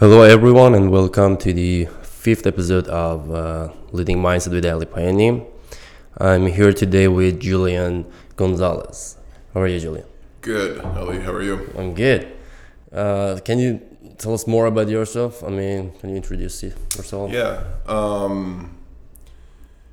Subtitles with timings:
[0.00, 5.46] Hello, everyone, and welcome to the fifth episode of uh, Leading Mindset with Ali Payani.
[6.16, 9.18] I'm here today with Julian Gonzalez.
[9.52, 10.06] How are you, Julian?
[10.40, 11.20] Good, Ali.
[11.20, 11.70] How are you?
[11.76, 12.32] I'm good.
[12.90, 13.82] Uh, can you
[14.16, 15.44] tell us more about yourself?
[15.44, 17.30] I mean, can you introduce yourself?
[17.30, 17.62] Yeah.
[17.84, 18.78] Um,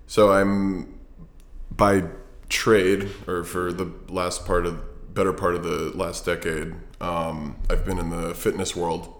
[0.07, 0.99] so I'm
[1.69, 2.03] by
[2.47, 4.79] trade, or for the last part of
[5.13, 9.13] better part of the last decade, um, I've been in the fitness world.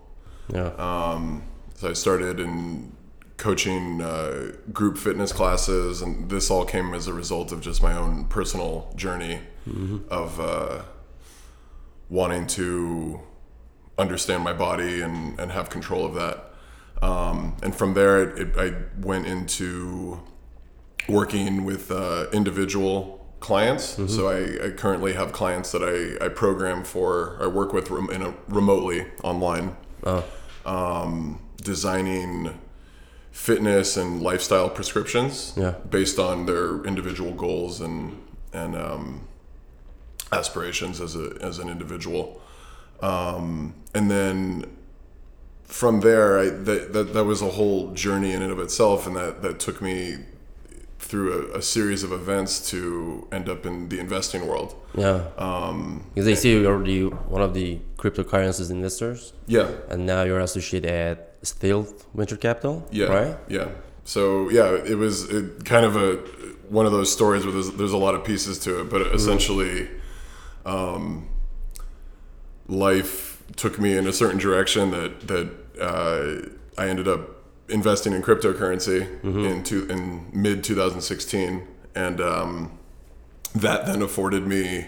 [0.54, 0.68] Yeah.
[0.78, 1.44] Um,
[1.76, 2.92] so I started in
[3.38, 7.96] coaching uh, group fitness classes, and this all came as a result of just my
[7.96, 9.40] own personal journey
[10.10, 10.82] of uh,
[12.10, 13.20] wanting to
[13.98, 16.54] understand my body and, and have control of that.
[17.02, 18.74] Um, and from there, it, it, I
[19.06, 20.22] went into
[21.10, 23.98] working with uh, individual clients.
[24.14, 28.10] So I, I currently have clients that I, I program for, I work with rem-
[28.10, 30.24] in a, remotely online, Oh,
[30.68, 32.60] um, designing
[33.32, 35.76] fitness and lifestyle prescriptions Yeah.
[35.90, 38.18] based on their individual goals and,
[38.54, 39.28] and um,
[40.32, 42.42] aspirations as, a, as an individual.
[43.02, 44.66] Um, and then
[45.64, 49.16] from there, I, that, that, that was a whole journey in and of itself, and
[49.16, 50.18] that, that took me
[51.08, 54.76] through a, a series of events to end up in the investing world.
[54.96, 55.20] yeah.
[55.38, 57.04] Um, Because I see you're already
[57.36, 63.08] one of the cryptocurrencies investors, yeah, and now you're associated at Stealth Venture Capital, yeah,
[63.08, 63.38] right?
[63.48, 63.70] yeah.
[64.04, 66.16] So yeah, it was it, kind of a
[66.70, 69.88] one of those stories where there's, there's a lot of pieces to it, but essentially,
[70.66, 71.28] um,
[72.68, 75.48] life took me in a certain direction that that
[75.82, 77.22] uh, I ended up
[77.70, 82.78] investing in cryptocurrency in two, in mid 2016, and um,
[83.56, 84.88] that then afforded me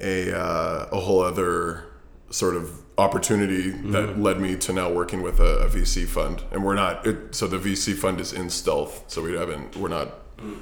[0.00, 1.84] a uh, a whole other
[2.30, 6.64] sort of opportunity that led me to now working with a, a VC fund, and
[6.64, 7.06] we're not.
[7.06, 9.76] It, so the VC fund is in stealth, so we haven't.
[9.76, 10.14] We're not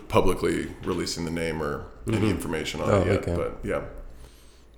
[0.08, 3.16] publicly releasing the name or any information on Oh, it yet.
[3.28, 3.34] okay.
[3.36, 3.82] But yeah,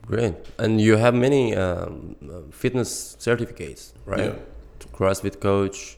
[0.07, 0.35] Great.
[0.59, 2.17] And you have many um,
[2.51, 4.33] fitness certificates, right?
[4.33, 4.87] Yeah.
[4.95, 5.98] CrossFit coach.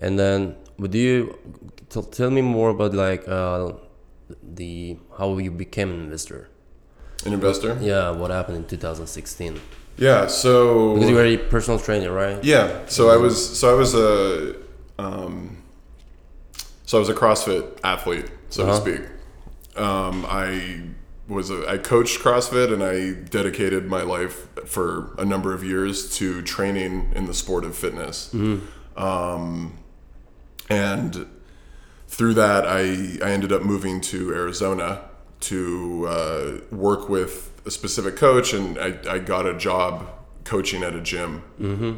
[0.00, 1.38] And then would you
[1.90, 3.72] t- tell me more about like uh,
[4.42, 6.48] the how you became an investor?
[7.26, 7.76] an investor.
[7.82, 9.60] Yeah, what happened in 2016?
[9.98, 10.26] Yeah.
[10.26, 12.42] So Because you were a personal trainer, right?
[12.42, 12.80] Yeah.
[12.86, 14.56] So I was so I was a
[14.98, 15.62] um,
[16.86, 18.72] so I was a CrossFit athlete, so Uh-huh.
[18.72, 19.02] to speak.
[19.76, 20.80] Um, I
[21.28, 26.16] was a I coached CrossFit and I dedicated my life for a number of years
[26.18, 28.32] to training in the sport of fitness.
[28.96, 29.78] Um,
[30.70, 31.26] and
[32.08, 35.02] through that, I, I ended up moving to Arizona
[35.40, 40.06] to uh, work with a specific coach, and I, I got a job
[40.44, 41.42] coaching at a gym,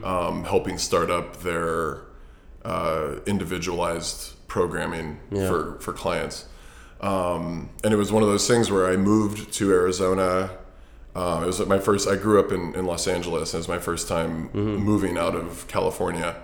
[0.05, 2.03] um, helping start up their
[2.65, 5.49] uh, individualized programming Yeah.
[5.49, 6.47] for, for clients.
[7.01, 10.51] Um, and it was one of those things where I moved to Arizona.
[11.17, 12.07] Uh, it was my first.
[12.09, 13.53] I grew up in, in Los Angeles.
[13.55, 16.37] and It was my first time moving out of California,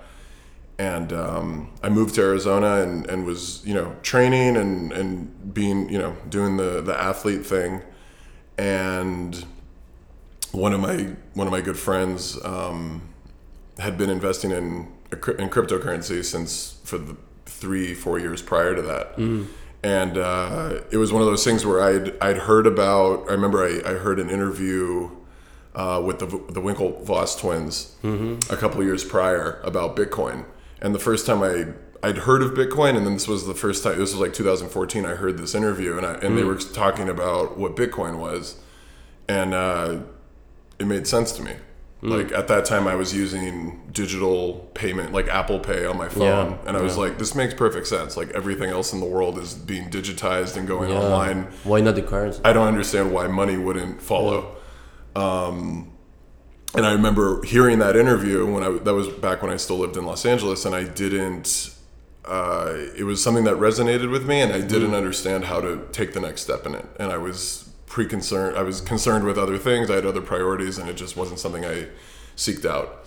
[0.78, 5.89] and um, I moved to Arizona and, and was you know training and, and being
[5.89, 7.83] you know doing the the athlete thing,
[8.56, 9.44] and
[10.53, 13.03] one of my one of my good friends um,
[13.78, 19.17] had been investing in in cryptocurrency since for the three four years prior to that.
[19.83, 23.65] And uh, it was one of those things where I'd I'd heard about I remember
[23.65, 25.11] I, I heard an interview
[25.75, 27.97] uh, with the the Winklevoss twins
[28.50, 30.44] a couple of years prior about Bitcoin
[30.81, 31.66] and the first time I
[32.03, 35.05] I'd heard of Bitcoin and then this was the first time this was like 2014
[35.05, 38.56] I heard this interview and I, and they were talking about what Bitcoin was
[39.28, 39.99] and uh,
[40.78, 41.55] it made sense to me.
[42.00, 46.22] Like at that time, I was using digital payment, like Apple Pay, on my phone,
[46.53, 47.03] Yeah, and I was yeah.
[47.03, 48.17] like, "This makes perfect sense.
[48.17, 51.00] Like everything else in the world is being digitized and going Yeah.
[51.00, 51.49] online.
[51.65, 52.41] Why not the currency?
[52.44, 54.55] I don't understand why money wouldn't follow."
[55.17, 55.91] Um,
[56.75, 59.97] and I remember hearing that interview when I that was back when I still lived
[59.97, 61.75] in Los Angeles, and I didn't.
[62.25, 66.12] Uh, it was something that resonated with me, and I didn't understand how to take
[66.12, 66.85] the next step in it.
[67.00, 68.56] And I was pre-concerned.
[68.56, 69.91] I was concerned with other things.
[69.91, 71.87] I had other priorities, and it just wasn't something I
[72.37, 73.06] seeked out.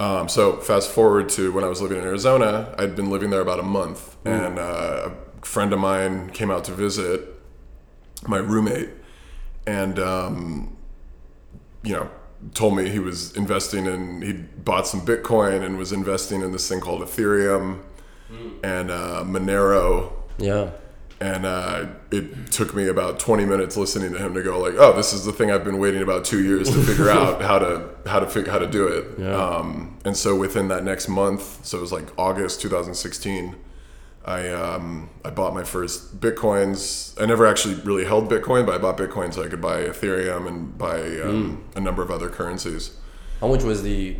[0.00, 2.74] Um, so fast forward to when I was living in Arizona.
[2.78, 5.10] I'd been living there about a month, and uh,
[5.42, 7.28] a friend of mine came out to visit
[8.26, 8.88] my roommate,
[9.66, 10.78] and um,
[11.82, 12.10] you know
[12.54, 16.68] told me he was investing in he bought some bitcoin and was investing in this
[16.68, 17.80] thing called ethereum
[18.62, 20.70] and uh, monero Yeah.
[21.20, 24.92] and uh, it took me about 20 minutes listening to him to go like, oh,
[24.96, 27.90] this is the thing I've been waiting about two years to figure out how to
[28.06, 29.04] how to figure how to do it.
[29.18, 29.34] Yeah.
[29.34, 33.56] Um, and so within that next month, so it was like August 2016.
[34.24, 37.20] I um, I bought my first bitcoins.
[37.20, 40.46] I never actually really held Bitcoin, but I bought Bitcoin so I could buy Ethereum
[40.46, 42.96] and buy um, a number of other currencies.
[43.40, 44.16] How much was the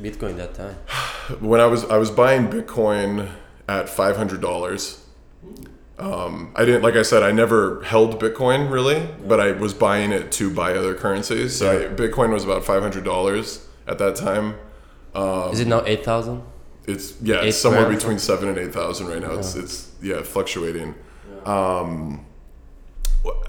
[0.00, 0.76] Bitcoin that time?
[1.40, 3.30] When I was I was buying Bitcoin
[3.66, 5.02] at five hundred dollars.
[5.98, 10.10] Um, I didn't like I said I never held Bitcoin really, but I was buying
[10.12, 11.56] it to buy other currencies.
[11.56, 14.56] So I, Bitcoin was about five hundred dollars at that time.
[15.52, 16.42] Is it now eight thousand?
[16.86, 17.98] It's yeah, Eight it's somewhere grand?
[17.98, 19.32] between seven and eight thousand right now.
[19.32, 20.94] It's it's yeah, fluctuating.
[21.46, 22.24] Um,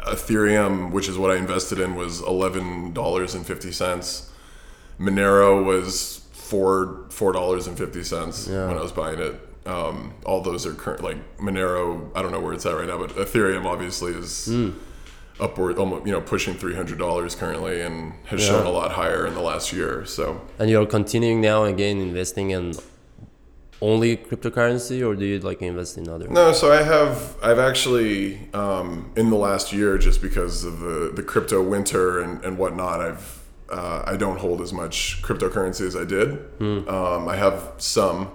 [0.07, 4.31] Ethereum, which is what I invested in, was eleven dollars and fifty cents.
[4.99, 8.67] Monero was four four dollars and fifty cents Yeah.
[8.67, 9.35] when I was buying it.
[9.65, 11.03] Um, all those are current.
[11.03, 14.69] Like Monero, I don't know where it's at right now, but Ethereum obviously is Hmm.
[15.39, 18.49] upward, almost you know, pushing three hundred dollars currently, and has Yeah.
[18.51, 20.05] shown a lot higher in the last year.
[20.05, 22.73] So And you're continuing now again investing in
[23.85, 26.27] only cryptocurrency, or do you like invest in other?
[26.27, 31.11] No, so I have I've actually um, in the last year just because of the
[31.15, 35.95] the crypto winter and, and whatnot I've uh, I don't hold as much cryptocurrency as
[35.95, 36.29] I did.
[36.87, 38.31] Um, I have some,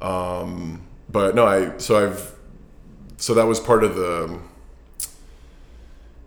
[0.00, 2.32] um, but no, I so I've
[3.18, 4.40] so that was part of the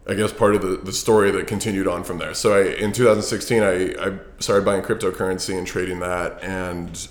[0.07, 2.33] I guess part of the, the story that continued on from there.
[2.33, 7.07] So I in 2016 I, I started buying cryptocurrency and trading that and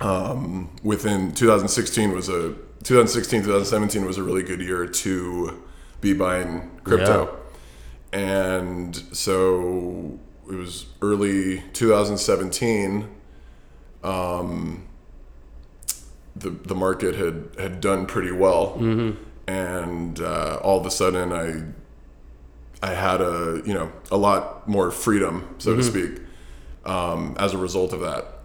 [0.00, 2.54] um, within 2016 was a
[2.84, 5.62] 2016 2017 was a really good year to
[6.00, 7.36] be buying crypto.
[8.12, 13.08] And so it was early 2017
[14.04, 14.86] um,
[16.36, 18.76] the the market had had done pretty well.
[19.48, 21.62] And uh, all of a sudden I
[22.86, 26.20] I had a you know a lot more freedom so to speak
[26.84, 28.35] um, as a result of that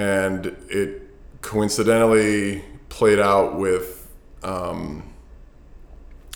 [0.00, 1.02] and it
[1.42, 4.08] coincidentally played out with
[4.42, 5.12] um,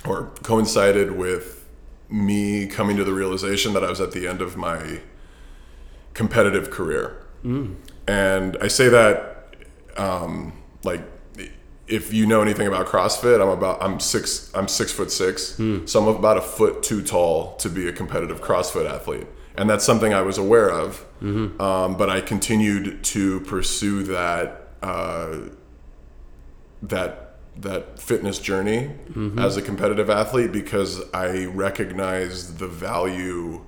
[0.04, 1.66] or coincided with
[2.10, 5.00] me coming to the realization that I was at the end of my
[6.12, 7.24] competitive career.
[8.06, 9.46] And I say that
[9.96, 10.52] um,
[10.82, 11.00] like
[11.86, 16.02] if you know anything about CrossFit, I'm about I'm six I'm six foot six, so
[16.02, 20.12] I'm about a foot too tall to be a competitive CrossFit athlete, and that's something
[20.12, 21.04] I was aware of.
[21.60, 25.36] Um, but I continued to pursue that uh,
[26.82, 28.90] that that fitness journey
[29.38, 33.64] as a competitive athlete because I recognized the value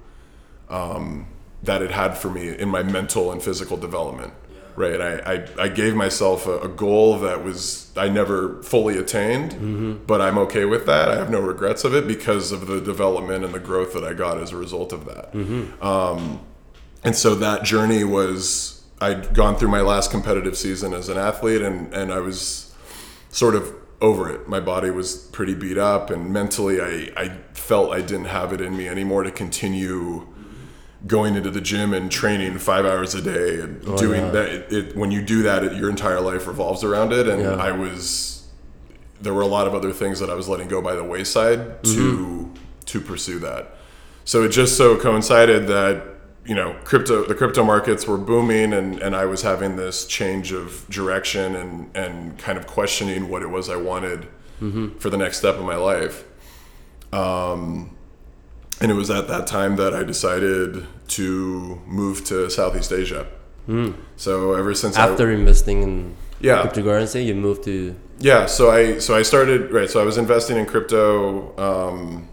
[0.68, 1.28] um,
[1.62, 4.32] that it had for me in my mental and physical development.
[4.76, 10.06] Right, I, I, I gave myself a, a goal that was I never fully attained,
[10.06, 11.08] but I'm okay with that.
[11.08, 14.12] I have no regrets of it because of the development and the growth that I
[14.12, 15.34] got as a result of that.
[15.82, 16.40] Um,
[17.02, 21.62] and so that journey was I'd gone through my last competitive season as an athlete,
[21.62, 22.74] and and I was
[23.30, 24.46] sort of over it.
[24.46, 28.60] My body was pretty beat up, and mentally, I, I felt I didn't have it
[28.60, 30.26] in me anymore to continue
[31.06, 34.30] going into the gym and training five hours a day and doing yeah.
[34.30, 34.48] that.
[34.48, 37.28] It, it, when you do that, it, your entire life revolves around it.
[37.28, 37.54] And Yeah.
[37.54, 38.48] I was,
[39.20, 41.82] there were a lot of other things that I was letting go by the wayside
[41.84, 42.52] to
[42.86, 43.74] to pursue that.
[44.24, 46.02] So it just so coincided that
[46.44, 50.52] you know crypto the crypto markets were booming and and I was having this change
[50.52, 54.28] of direction and and kind of questioning what it was I wanted
[55.00, 56.24] for the next step of my life.
[57.12, 57.95] Um,
[58.80, 63.26] and it was at that time that I decided to move to Southeast Asia.
[64.16, 66.62] So ever since I, After investing in Yeah.
[66.62, 69.90] cryptocurrency, you moved to yeah, so I so I started right.
[69.90, 72.28] So I was investing in crypto um,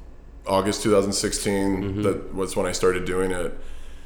[0.47, 2.03] August 2016.
[2.03, 3.51] That was when I started doing it.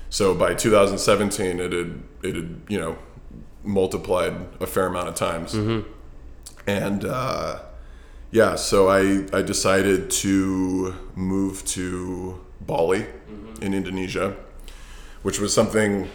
[0.10, 2.98] So by 2017, it had it had you know
[3.64, 5.54] multiplied a fair amount of times.
[6.66, 7.60] And uh,
[8.32, 13.64] yeah, so I I decided to move to Bali mm-hmm.
[13.64, 14.36] in Indonesia,
[15.24, 16.10] which was something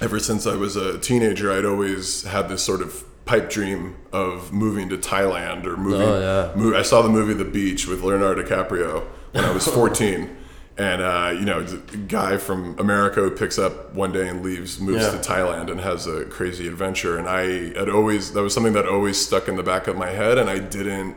[0.00, 4.52] ever since I was a teenager, I'd always had this sort of pipe dream of
[4.52, 6.08] moving to Thailand or moving.
[6.08, 6.60] Oh, yeah.
[6.60, 10.36] mo- I saw the movie The Beach with Leonardo DiCaprio when I was 14.
[10.80, 14.80] And uh, you know, the guy from America who picks up one day and leaves,
[14.80, 15.10] moves Yeah.
[15.10, 17.18] to Thailand and has a crazy adventure.
[17.18, 17.42] And I
[17.78, 20.48] had always that was something that always stuck in the back of my head, and
[20.48, 21.16] I didn't.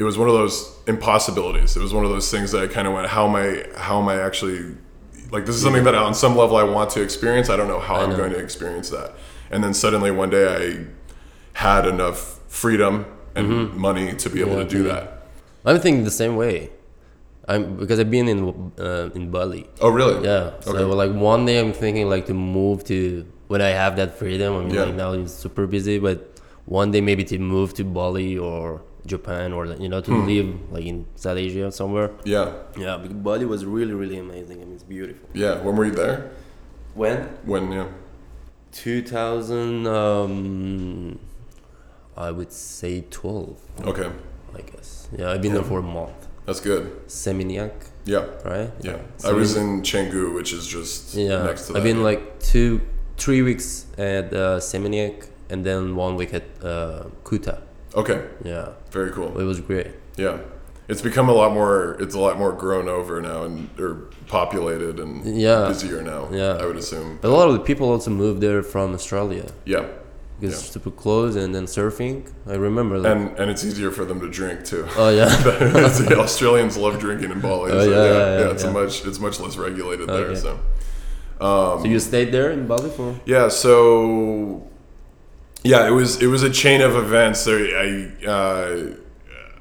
[0.00, 1.76] It was one of those impossibilities.
[1.76, 3.66] It was one of those things that I kind of went, "How am I?
[3.76, 4.74] How am I actually
[5.30, 7.48] like this is something that on some level I want to experience.
[7.50, 8.16] I don't know how I'm know.
[8.16, 9.12] going to experience that.
[9.52, 10.86] And then suddenly one day I
[11.52, 13.04] had enough freedom
[13.36, 14.58] and money to be able Mm-hmm.
[14.60, 14.92] Yeah, to do yeah.
[14.94, 15.26] that.
[15.66, 16.70] I'm thinking the same way.
[17.50, 18.40] I'm because I've been in
[18.78, 19.62] uh, in Bali.
[19.80, 20.16] Oh, really?
[20.30, 20.44] Yeah.
[20.60, 20.84] So Okay.
[21.02, 22.98] like one day I'm thinking like to move to
[23.52, 24.50] when I have that freedom.
[24.56, 24.84] I mean Yeah.
[24.86, 26.18] like now it's super busy, but
[26.66, 28.62] one day maybe to move to Bali or
[29.12, 30.08] Japan or you know Hmm.
[30.10, 32.10] to live like in South Asia somewhere.
[32.24, 32.46] Yeah.
[32.84, 34.56] Yeah, because Bali was really really amazing.
[34.62, 35.26] I mean it's beautiful.
[35.44, 35.54] Yeah.
[35.64, 36.18] When were you there?
[36.94, 37.18] When?
[37.52, 37.64] When?
[37.78, 37.88] Yeah.
[38.72, 41.18] 2000 um
[42.16, 44.08] I would say 12, Okay.
[44.58, 45.08] I guess.
[45.16, 46.19] Yeah, I've been there for a month.
[46.50, 47.06] That's good.
[47.06, 47.70] Seminyak,
[48.04, 48.24] Yeah.
[48.44, 48.70] right?
[48.80, 48.98] Yeah.
[49.24, 51.78] I was in Canggu, which is just Yeah, next to that.
[51.78, 52.80] I've been like two,
[53.16, 57.58] three weeks at uh, Seminyak and then one week at uh, Kuta.
[57.94, 58.20] Okay.
[58.44, 59.38] Yeah, Very cool.
[59.38, 59.92] it was great.
[60.16, 60.38] Yeah.
[60.88, 61.96] It's become a lot more.
[62.00, 65.68] It's a lot more grown over now and or populated and Yeah.
[65.68, 66.22] busier now.
[66.32, 66.58] Yeah.
[66.62, 67.18] I would assume.
[67.22, 69.84] But a lot of the people also moved there from Australia Yeah.
[70.40, 70.60] Because Yeah.
[70.60, 72.30] it's super close and then surfing.
[72.46, 73.16] I remember that.
[73.16, 74.86] And and it's easier for them to drink too.
[74.96, 75.26] oh yeah,
[76.08, 77.72] the Australians love drinking in Bali.
[77.72, 78.70] Oh, so yeah, yeah, yeah, it's yeah.
[78.70, 80.26] a much it's much less regulated there.
[80.32, 80.40] Okay.
[80.40, 80.58] So
[81.40, 83.18] so you stayed there in Bali for?
[83.26, 84.66] yeah, so
[85.62, 87.44] yeah, it was it was a chain of events.
[87.44, 88.94] There, I uh,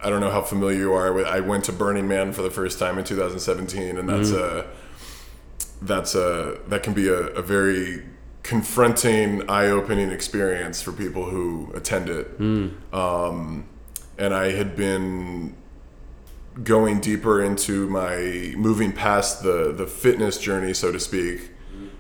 [0.02, 1.26] I don't know how familiar you are.
[1.26, 4.66] I went to Burning Man for the first time in 2017, and that's a
[5.82, 8.04] that's a that can be a, a very
[8.50, 12.26] confronting, eye-opening experience for people who attend it.
[12.92, 13.66] Um,
[14.18, 15.56] and I had been
[16.64, 21.52] going deeper into my moving past the the fitness journey, so to speak,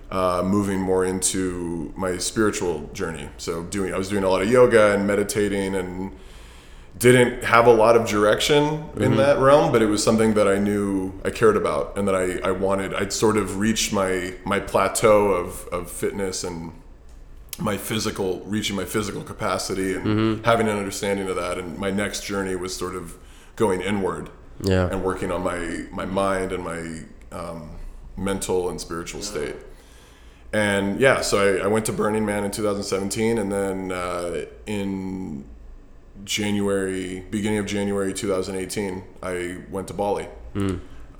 [0.10, 3.30] uh, moving more into my spiritual journey.
[3.38, 6.12] So doing, I was doing a lot of yoga and meditating, and
[6.98, 10.58] didn't have a lot of direction in that realm, but it was something that I
[10.58, 12.94] knew I cared about and that I, I wanted.
[12.94, 16.74] I'd sort of reached my my plateau of of fitness and
[17.58, 22.24] my physical reaching my physical capacity and having an understanding of that and my next
[22.26, 23.18] journey was sort of
[23.58, 24.30] going inward
[24.64, 24.88] Yeah.
[24.90, 26.82] and working on my my mind and my
[27.38, 27.72] um,
[28.18, 29.56] mental and spiritual state.
[30.52, 35.46] And yeah, so I, I went to Burning Man in 2017, and then uh, in
[36.26, 40.28] January, beginning of January 2018, I went to Bali.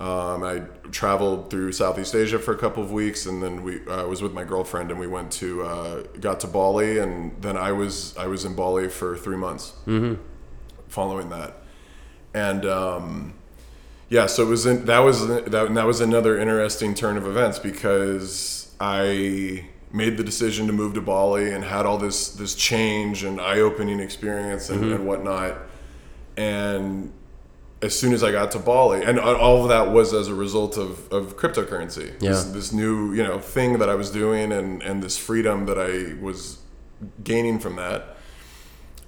[0.00, 4.04] Um, I traveled through Southeast Asia for a couple of weeks, and then we I
[4.04, 7.72] was with my girlfriend, and we went to uh, got to Bali, and then I
[7.72, 9.74] was I was in Bali for three months
[10.88, 11.62] following that,
[12.32, 13.34] and um,
[14.08, 17.58] yeah, so it was in, that was that, that was another interesting turn of events
[17.58, 23.24] because I made the decision to move to Bali and had all this this change
[23.24, 24.92] and eye opening experience and, mm-hmm.
[24.92, 25.58] and whatnot,
[26.36, 27.12] and
[27.82, 30.76] as soon as I got to Bali, and all of that was as a result
[30.76, 32.18] of, of cryptocurrency.
[32.18, 32.52] This, Yeah.
[32.52, 36.20] this new you know thing that I was doing and and this freedom that I
[36.22, 36.58] was
[37.24, 38.16] gaining from that.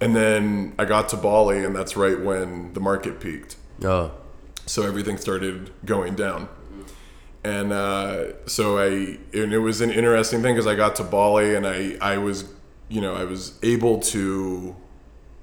[0.00, 3.54] And then I got to Bali, and that's right when the market peaked.
[3.84, 4.10] Oh.
[4.66, 6.48] So everything started going down.
[7.44, 11.54] And uh, so I, and it was an interesting thing because I got to Bali
[11.54, 12.44] and I, I was,
[12.88, 14.76] you know, I was able to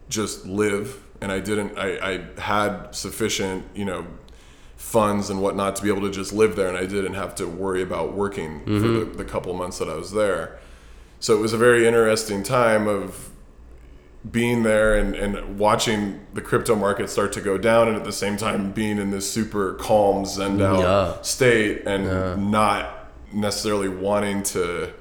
[0.07, 1.03] just live.
[1.21, 4.07] And I didn't, I, I had sufficient, you know,
[4.77, 6.69] funds and whatnot to be able to just live there.
[6.69, 9.95] And I didn't have to worry about working for the, the couple months that I
[9.95, 10.57] was there.
[11.19, 13.29] So it was a very interesting time of
[14.29, 18.11] being there and, and watching the crypto market start to go down and at the
[18.11, 21.21] same time being in this super calm zen out Yeah.
[21.21, 24.91] state and not necessarily wanting to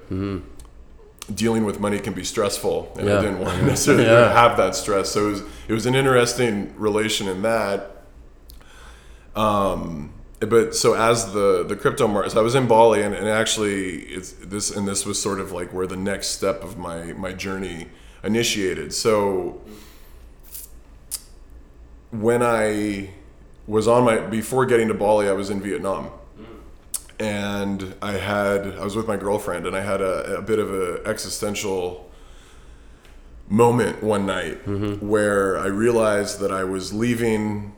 [1.35, 3.19] dealing with money can be stressful and Yeah.
[3.19, 4.33] I didn't want to necessarily Yeah.
[4.33, 8.05] have that stress so it was it was an interesting relation in that
[9.35, 13.29] um but so as the the crypto market so i was in bali and, and
[13.29, 17.13] actually it's this and this was sort of like where the next step of my
[17.15, 17.89] my journey
[18.23, 19.61] initiated so
[22.11, 23.11] when i
[23.67, 26.11] was on my before getting to bali i was in vietnam
[27.19, 30.73] and i had i was with my girlfriend and i had a, a bit of
[30.73, 32.11] a existential
[33.49, 35.07] moment one night mm-hmm.
[35.07, 37.73] where i realized that i was leaving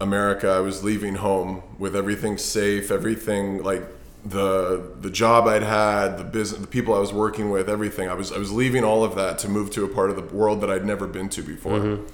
[0.00, 0.48] America.
[0.48, 3.82] I was leaving home with everything safe, everything like
[4.24, 8.08] the the job I'd had, the business, the people I was working with, everything.
[8.08, 10.34] I was I was leaving all of that to move to a part of the
[10.34, 11.78] world that I'd never been to before.
[11.78, 12.06] Mm-hmm.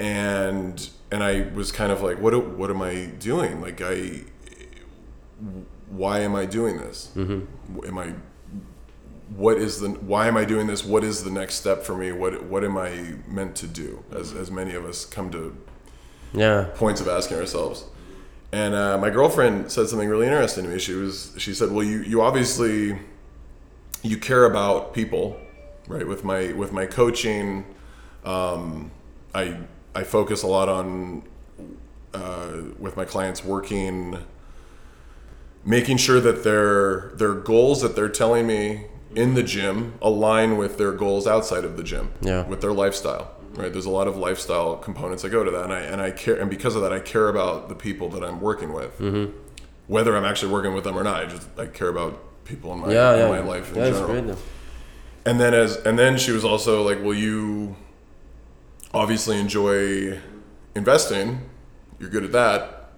[0.00, 3.60] And and I was kind of like, what what am I doing?
[3.60, 4.22] Like I,
[5.88, 7.10] why am I doing this?
[7.16, 7.84] Mm-hmm.
[7.86, 8.14] Am I
[9.34, 10.84] what is the why am I doing this?
[10.84, 12.12] What is the next step for me?
[12.12, 14.04] What what am I meant to do?
[14.12, 14.40] As mm-hmm.
[14.40, 15.56] as many of us come to
[16.32, 16.68] Yeah.
[16.74, 17.84] points of asking ourselves.
[18.52, 20.78] And uh, my girlfriend said something really interesting to me.
[20.78, 22.98] She was she said, "Well, you you obviously
[24.02, 25.38] you care about people,
[25.86, 26.06] right?
[26.06, 27.66] With my with my coaching,
[28.24, 28.90] um,
[29.34, 29.58] I
[29.94, 31.24] I focus a lot on
[32.14, 34.16] uh, with my clients working,
[35.62, 40.78] making sure that their their goals that they're telling me in the gym align with
[40.78, 42.46] their goals outside of the gym, Yeah.
[42.46, 43.30] with their lifestyle.
[43.58, 46.10] Right, there's a lot of lifestyle components that go to that, and I and I
[46.12, 49.32] care, and because of that, I care about the people that I'm working with, Mm-hmm.
[49.88, 51.22] whether I'm actually working with them or not.
[51.22, 53.28] I just I care about people in my Yeah, in yeah.
[53.28, 54.22] my life in yeah, general.
[54.22, 54.36] great.
[55.26, 57.76] And then as and then she was also like, "Well, you
[58.94, 60.18] obviously enjoy
[60.74, 61.40] investing.
[61.98, 62.90] You're good at that,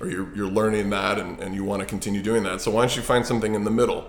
[0.00, 2.60] or you're you're learning that, and, and you want to continue doing that.
[2.60, 4.06] So why don't you find something in the middle?"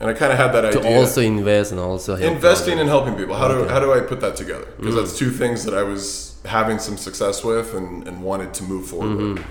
[0.00, 0.82] And I kind of had that To idea.
[0.82, 3.36] To also invest and also help investing and helping people.
[3.36, 3.68] How do Okay.
[3.68, 3.72] Mm.
[3.72, 4.66] how do I put that together?
[4.76, 8.64] Because that's two things that I was having some success with and, and wanted to
[8.64, 9.18] move forward.
[9.18, 9.44] Mm-hmm.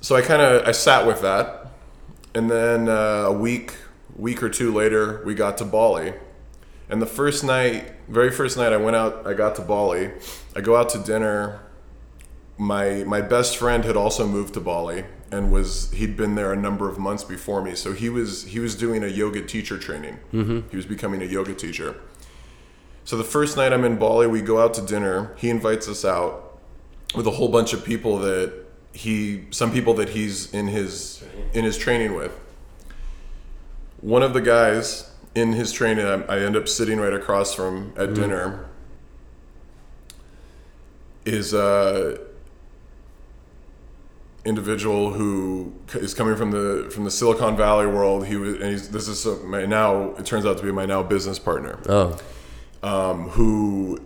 [0.00, 1.66] So I kind of I sat with that,
[2.34, 3.74] and then uh, a week
[4.16, 6.14] week or two later we got to Bali,
[6.88, 10.12] and the first night, very first night I went out, I got to Bali.
[10.56, 11.60] I go out to dinner.
[12.56, 16.56] My my best friend had also moved to Bali and was he'd been there a
[16.56, 17.74] number of months before me.
[17.74, 20.18] So he was he was doing a yoga teacher training.
[20.32, 20.68] Mm-hmm.
[20.70, 21.96] He was becoming a yoga teacher.
[23.04, 25.34] So the first night I'm in Bali, we go out to dinner.
[25.36, 26.58] He invites us out
[27.14, 28.52] with a whole bunch of people that
[28.92, 32.38] he some people that he's in his in his training with.
[34.00, 37.92] One of the guys in his training, I, I end up sitting right across from
[37.96, 38.66] at dinner.
[41.24, 42.18] Is a
[44.44, 48.26] individual who is coming from the from the Silicon Valley world.
[48.26, 50.14] He was, and he's, this is so- my now.
[50.16, 52.18] It turns out to be my now business partner Oh,
[52.82, 53.98] um, who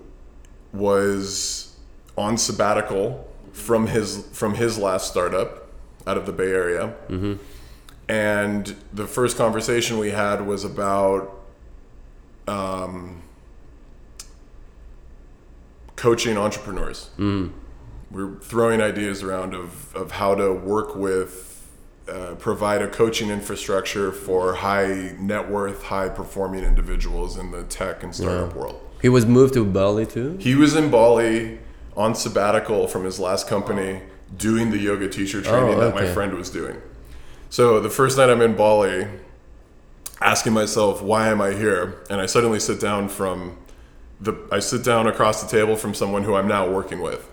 [0.73, 1.77] was
[2.19, 5.69] on sabbatical from his from his last startup
[6.07, 6.93] out of the Bay Area,
[8.09, 11.39] and the first conversation we had was about
[12.49, 13.23] um,
[15.97, 17.11] coaching entrepreneurs.
[18.15, 21.51] We're throwing ideas around of, of how to work with.
[22.07, 28.03] Uh, provide a coaching infrastructure for high net worth, high performing individuals in the tech
[28.03, 28.79] and startup world.
[29.01, 30.37] he was moved to Bali too.
[30.39, 31.59] He was in Bali
[31.97, 34.03] on sabbatical from his last company
[34.37, 36.77] doing the yoga teacher training Oh, that my friend was doing.
[37.49, 39.07] So the first night I'm in Bali,
[40.21, 42.03] asking myself, why am I here?
[42.11, 43.57] And I suddenly sit down from
[44.21, 47.31] the I sit down across the table from someone who I'm now working with.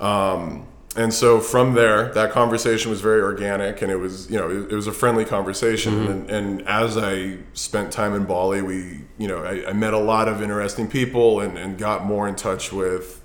[0.00, 4.50] Um, and so from there, that conversation was very organic, and it was you know
[4.50, 6.06] it, it was a friendly conversation.
[6.10, 9.98] And, and as I spent time in Bali, we you know I, I met a
[9.98, 13.22] lot of interesting people and, and got more in touch with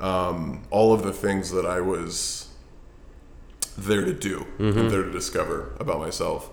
[0.00, 2.48] um, all of the things that I was
[3.78, 6.50] there to do and there to discover about myself.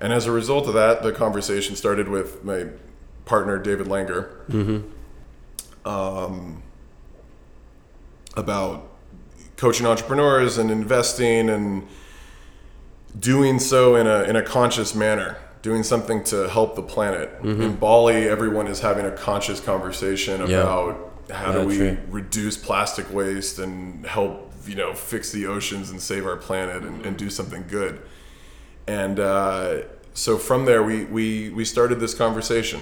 [0.00, 2.66] And as a result of that, the conversation started with my
[3.24, 4.84] partner David Langer
[5.84, 6.62] um,
[8.38, 8.88] about
[9.56, 11.86] coaching entrepreneurs and investing and
[13.18, 17.28] doing so in a in a conscious manner, doing something to help the planet.
[17.42, 20.62] In Bali, everyone is having a conscious conversation Yeah.
[20.62, 21.96] about how Yeah, do we true.
[22.10, 27.04] reduce plastic waste and help you know fix the oceans and save our planet and,
[27.04, 28.00] and do something good.
[28.86, 29.82] And uh,
[30.14, 32.80] so from there, we, we we started this conversation.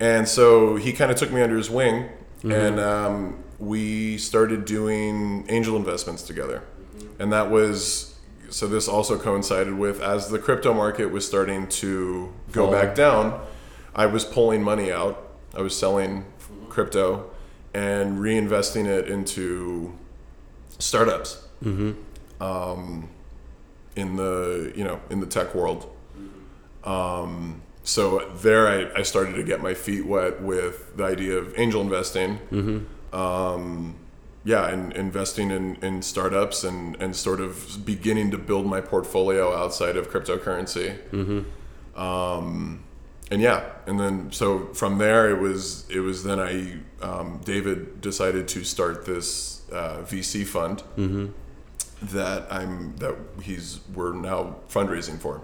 [0.00, 2.08] And so he kind of took me under his wing,
[2.44, 6.62] and um, we started doing angel investments together.
[6.96, 7.22] Mm-hmm.
[7.22, 8.16] And that was
[8.50, 8.66] so.
[8.66, 12.72] This also coincided with as the crypto market was starting to go Fall.
[12.72, 13.40] back down.
[13.94, 15.28] I was pulling money out.
[15.54, 16.70] I was selling mm-hmm.
[16.70, 17.30] crypto
[17.74, 19.96] and reinvesting it into
[20.78, 21.44] startups.
[21.62, 21.92] Mm-hmm.
[22.42, 23.08] Um,
[23.98, 25.90] in the you know in the tech world.
[26.84, 31.58] Um, so there, I, I started to get my feet wet with the idea of
[31.58, 32.38] angel investing.
[33.12, 33.96] Um,
[34.44, 39.54] yeah, and investing in, in startups and, and sort of beginning to build my portfolio
[39.54, 40.96] outside of cryptocurrency.
[41.96, 42.84] Um,
[43.30, 48.00] and yeah, and then so from there it was it was then I um, David
[48.00, 50.82] decided to start this uh, VC fund
[52.00, 55.42] that I'm that he's we're now fundraising for,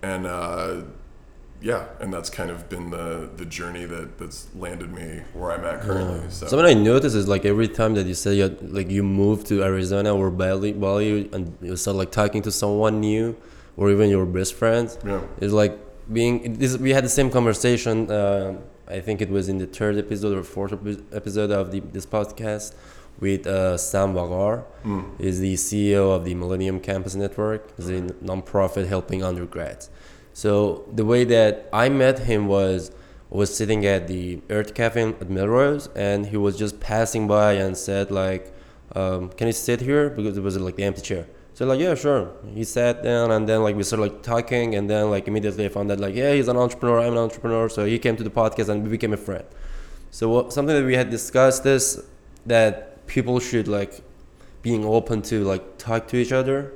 [0.00, 0.82] and uh,
[1.60, 5.64] yeah, and that's kind of been the the journey that that's landed me where I'm
[5.64, 6.30] at currently.
[6.30, 9.44] So, Something I noticed is like every time that you say you like you move
[9.44, 13.36] to Arizona or Bali, Bali, and you start like talking to someone new,
[13.76, 15.78] or even your best friends, yeah, it's like
[16.12, 16.58] being.
[16.58, 18.10] This, we had the same conversation.
[18.10, 20.72] Uh, I think it was in the third episode or fourth
[21.12, 22.74] episode of the, this podcast
[23.18, 24.64] with uh, Sam Vaghar.
[24.84, 25.20] Mm.
[25.20, 27.72] Is the CEO of the Millennium Campus Network.
[27.78, 29.90] It's a nonprofit helping undergrads.
[30.36, 32.90] So the way that I met him was
[33.30, 37.74] was sitting at the Urth Caffé at Melrose, and he was just passing by and
[37.74, 38.54] said like,
[38.94, 41.26] um, "Can you sit here?" Because it was like the empty chair.
[41.54, 42.32] So like, yeah, sure.
[42.52, 45.70] He sat down, and then like we started like talking, and then like immediately I
[45.70, 47.00] found that like, yeah, he's an entrepreneur.
[47.00, 47.70] I'm an entrepreneur.
[47.70, 49.46] So he came to the podcast, and we became a friend.
[50.10, 52.04] So what, something that we had discussed is
[52.44, 54.02] that people should like
[54.60, 56.74] being open to like talk to each other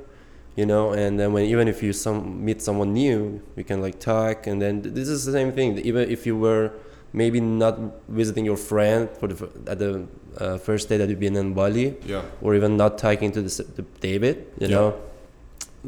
[0.55, 3.99] you know and then when even if you some meet someone new we can like
[3.99, 6.71] talk and then this is the same thing even if you were
[7.13, 7.77] maybe not
[8.09, 10.05] visiting your friend for the at the
[10.37, 12.21] uh, first day that you've been in Bali Yeah.
[12.41, 14.75] or even not talking to, the, to David you Yeah.
[14.75, 14.95] know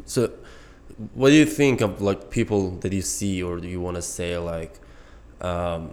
[0.06, 0.30] so
[1.14, 4.02] what do you think of like people that you see or do you want to
[4.02, 4.80] say like
[5.42, 5.92] um,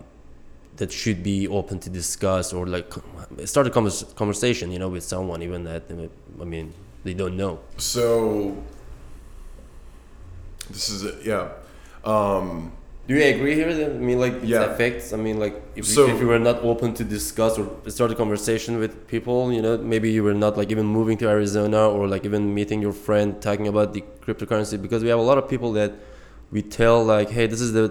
[0.77, 2.93] that should be open to discuss or like
[3.47, 5.83] start a convers- conversation you know with someone even that
[6.41, 6.73] I mean
[7.05, 8.57] they don't know So
[10.71, 11.17] this is it.
[11.25, 11.49] Yeah.
[12.05, 12.73] Um,
[13.09, 13.75] Do you agree here?
[13.75, 14.71] That, I mean, like its Yeah.
[14.73, 15.13] effects.
[15.13, 18.13] I mean, like if, So- you, if you were not open to discuss or start
[18.13, 21.89] a conversation with people, you know, maybe you were not like even moving to Arizona
[21.89, 25.39] or like even meeting your friend talking about the cryptocurrency because we have a lot
[25.39, 25.93] of people that
[26.53, 27.89] we tell like, hey, this is the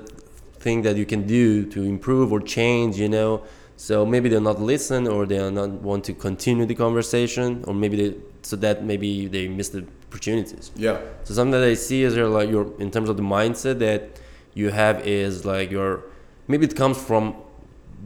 [0.59, 3.41] thing that you can do to improve or change, you know.
[3.87, 7.73] So maybe they're not listen or they are not want to continue the conversation or
[7.73, 10.65] maybe they so that maybe they miss the opportunities.
[10.75, 10.97] yeah.
[11.23, 14.01] So something that I see is your like your in terms of the mindset that
[14.53, 16.03] you have is like your
[16.49, 17.23] maybe it comes from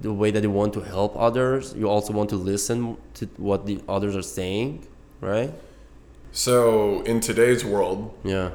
[0.06, 1.74] the way that you want to help others.
[1.76, 4.86] You also want to listen to what the others are saying,
[5.22, 5.52] right?
[6.32, 8.50] So in today's world, Yeah.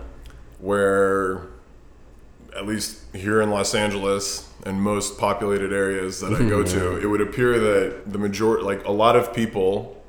[0.61, 1.47] where
[2.59, 7.03] at least here in Los Angeles and most populated areas that I go to, mm-hmm.
[7.03, 10.03] it would appear that the majority, like a lot of people,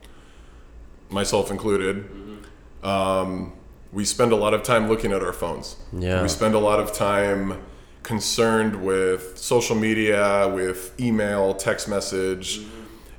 [1.10, 2.86] myself included, mm-hmm.
[2.86, 3.54] um,
[3.92, 5.76] we spend a lot of time looking at our phones.
[5.94, 6.24] Yeah.
[6.24, 7.62] We spend a lot of time
[8.02, 12.60] concerned with social media, with email, text message.
[12.60, 12.76] Mm-hmm.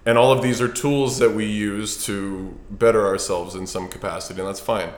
[0.07, 4.41] And all of these are tools that we use to better ourselves in some capacity,
[4.41, 4.91] and that's fine.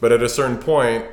[0.00, 1.06] But at a certain point,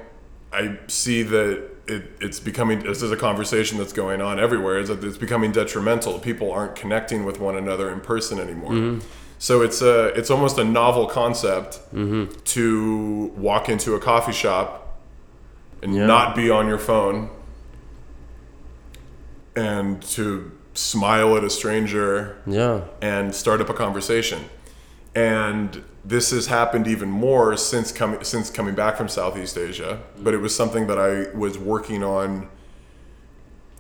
[0.54, 4.88] I see that it, it's becoming this is a conversation that's going on everywhere is
[4.90, 9.06] that it's becoming detrimental people aren't connecting with one another in person anymore mm-hmm.
[9.40, 12.32] so it's a it's almost a novel concept mm-hmm.
[12.44, 15.00] to walk into a coffee shop
[15.82, 16.06] and Yeah.
[16.06, 17.30] not be on your phone
[19.56, 22.82] and to smile at a stranger Yeah.
[23.02, 24.46] and start up a conversation.
[25.14, 30.02] And this has happened even more since coming since coming back from Southeast Asia.
[30.20, 32.50] But it was something that I was working on,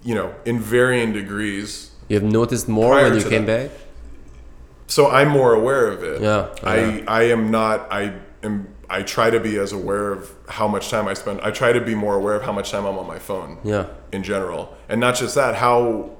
[0.03, 1.91] you know, in varying degrees.
[2.07, 3.69] You have noticed more when you came that.
[3.69, 3.79] back?
[4.87, 6.21] So I'm more aware of it.
[6.21, 7.03] Yeah, I.
[7.07, 7.91] I am not.
[7.91, 8.67] I am.
[8.89, 11.39] I try to be as aware of how much time I spend.
[11.41, 13.57] I try to be more aware of how much time I'm on my phone.
[13.63, 13.87] Yeah.
[14.11, 14.75] in general.
[14.89, 16.11] And not just that, how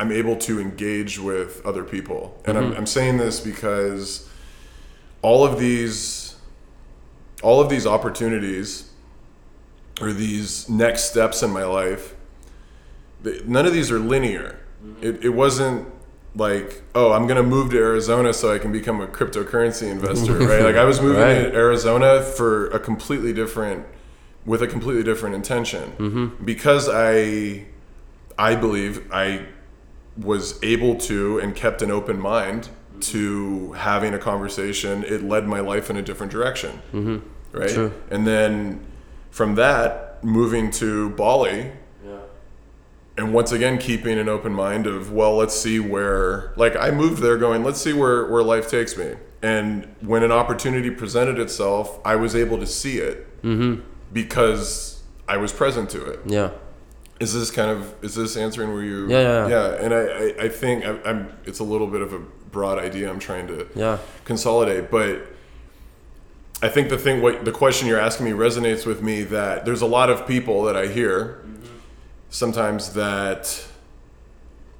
[0.00, 2.40] I'm able to engage with other people.
[2.46, 2.78] And I'm, mm-hmm.
[2.78, 4.28] I'm saying this because
[5.22, 6.36] all of these
[7.42, 8.90] all of these opportunities
[10.00, 12.14] or these next steps in my life
[13.44, 14.58] none of these are linear.
[14.82, 15.04] Mm-hmm.
[15.04, 15.86] It, it wasn't
[16.36, 20.34] like oh i'm going to move to arizona so i can become a cryptocurrency investor
[20.38, 20.62] right?
[20.62, 21.42] Like i was moving Right.
[21.42, 23.84] to arizona for a completely different
[24.46, 25.92] with a completely different intention.
[25.98, 26.44] Mm-hmm.
[26.44, 27.66] Because i
[28.38, 29.44] i believe i
[30.16, 32.68] was able to and kept an open mind
[33.00, 37.18] to having a conversation it led my life in a different direction mm-hmm.
[37.56, 37.92] right True.
[38.10, 38.84] and then
[39.30, 41.72] from that moving to bali
[42.04, 42.18] Yeah.
[43.16, 47.22] and once again keeping an open mind of well let's see where like i moved
[47.22, 51.98] there going let's see where where life takes me and when an opportunity presented itself
[52.04, 53.26] i was able to see it
[54.12, 56.50] because i was present to it Yeah.
[57.20, 59.68] Is this kind of is this answering where you Yeah, yeah, yeah.
[59.76, 62.78] yeah and i i, I think I, i'm it's a little bit of a broad
[62.78, 63.98] idea i'm trying to Yeah.
[64.24, 65.26] consolidate but
[66.62, 69.82] i think the thing what the question you're asking me resonates with me that there's
[69.82, 71.66] a lot of people that i hear mm-hmm.
[72.30, 73.66] sometimes that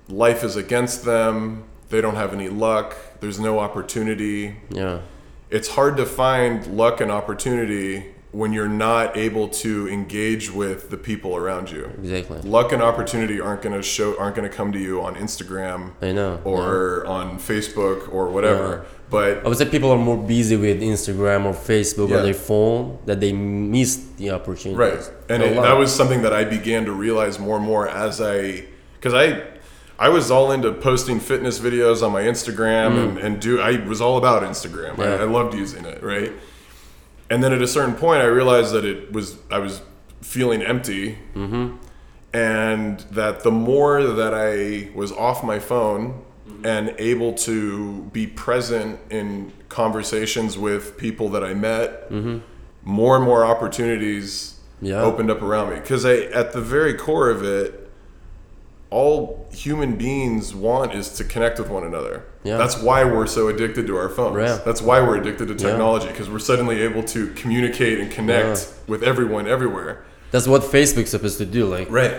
[0.09, 5.01] life is against them they don't have any luck there's no opportunity Yeah.
[5.51, 10.97] it's hard to find luck and opportunity when you're not able to engage with the
[10.97, 12.41] people around you Exactly.
[12.43, 15.93] luck and opportunity aren't going to show aren't going to come to you on instagram
[16.01, 16.41] I know.
[16.45, 21.45] or on facebook or whatever but I would say people are more busy with Instagram
[21.45, 22.19] or Facebook Yeah.
[22.19, 24.79] or their phone that they miss the opportunity.
[24.79, 28.21] right and it, that was something that i began to realize more and more as
[28.21, 28.65] i
[28.95, 29.43] because i
[29.99, 34.01] i was all into posting fitness videos on my instagram and, and do i was
[34.01, 34.99] all about instagram Mm.
[34.99, 35.15] Yeah.
[35.17, 36.33] I, I loved using it right
[37.31, 39.81] and then at a certain point i realized that it was i was
[40.21, 41.77] feeling empty Mm-hmm.
[42.33, 46.23] and that the more that I was off my phone
[46.63, 52.11] and able to be present in conversations with people that I met,
[52.85, 55.01] more and more opportunities Yeah.
[55.03, 55.77] opened up around me.
[55.77, 57.91] Because I, at the very core of it,
[58.91, 62.25] all human beings want is to connect with one another.
[62.43, 62.57] Yeah.
[62.57, 64.37] That's why we're so addicted to our phones.
[64.39, 64.59] Yeah.
[64.65, 68.75] That's why we're addicted to technology because we're suddenly able to communicate and connect Yeah.
[68.87, 70.03] with everyone everywhere.
[70.31, 71.67] That's what Facebook's supposed to do.
[71.67, 72.15] Like, Right.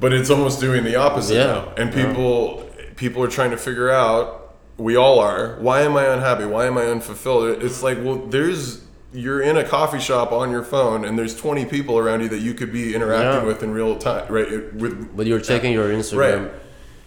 [0.00, 1.46] But it's almost doing the opposite Yeah.
[1.46, 1.68] now.
[1.76, 2.64] And people
[2.96, 6.44] people are trying to figure out we all are, why am I unhappy?
[6.46, 7.62] Why am I unfulfilled?
[7.62, 8.80] It's like, well, there's
[9.12, 12.40] you're in a coffee shop on your phone and there's 20 people around you that
[12.40, 13.46] you could be interacting Yeah.
[13.46, 14.74] with in real time, right?
[14.74, 16.42] With but you're checking your Instagram.
[16.44, 16.50] Right.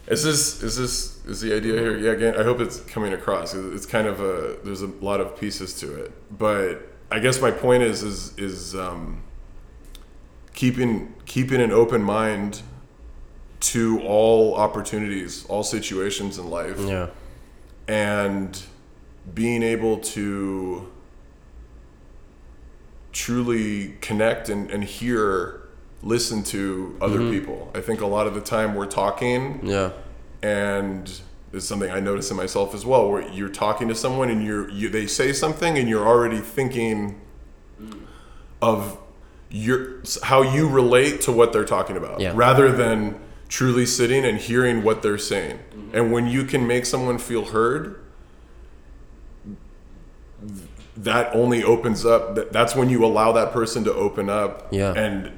[0.09, 1.95] Is this is this is the idea here?
[1.97, 3.53] Yeah, again, I hope it's coming across.
[3.53, 7.51] It's kind of a there's a lot of pieces to it, but I guess my
[7.51, 9.21] point is is is um,
[10.53, 12.63] keeping keeping an open mind
[13.59, 17.09] to all opportunities, all situations in life, Yeah.
[17.87, 18.59] and
[19.33, 20.89] being able to
[23.11, 25.58] truly connect and, and hear
[26.01, 27.31] listen to other mm-hmm.
[27.31, 29.91] people i think a lot of the time we're talking Yeah.
[30.41, 34.43] and it's something i notice in myself as well where you're talking to someone and
[34.43, 37.19] you're you, they say something and you're already thinking
[38.61, 38.97] of
[39.49, 42.33] your how you relate to what they're talking about Yeah.
[42.35, 45.95] rather than truly sitting and hearing what they're saying mm-hmm.
[45.97, 47.99] and when you can make someone feel heard
[50.95, 54.93] that only opens up that, that's when you allow that person to open up Yeah.
[54.93, 55.31] and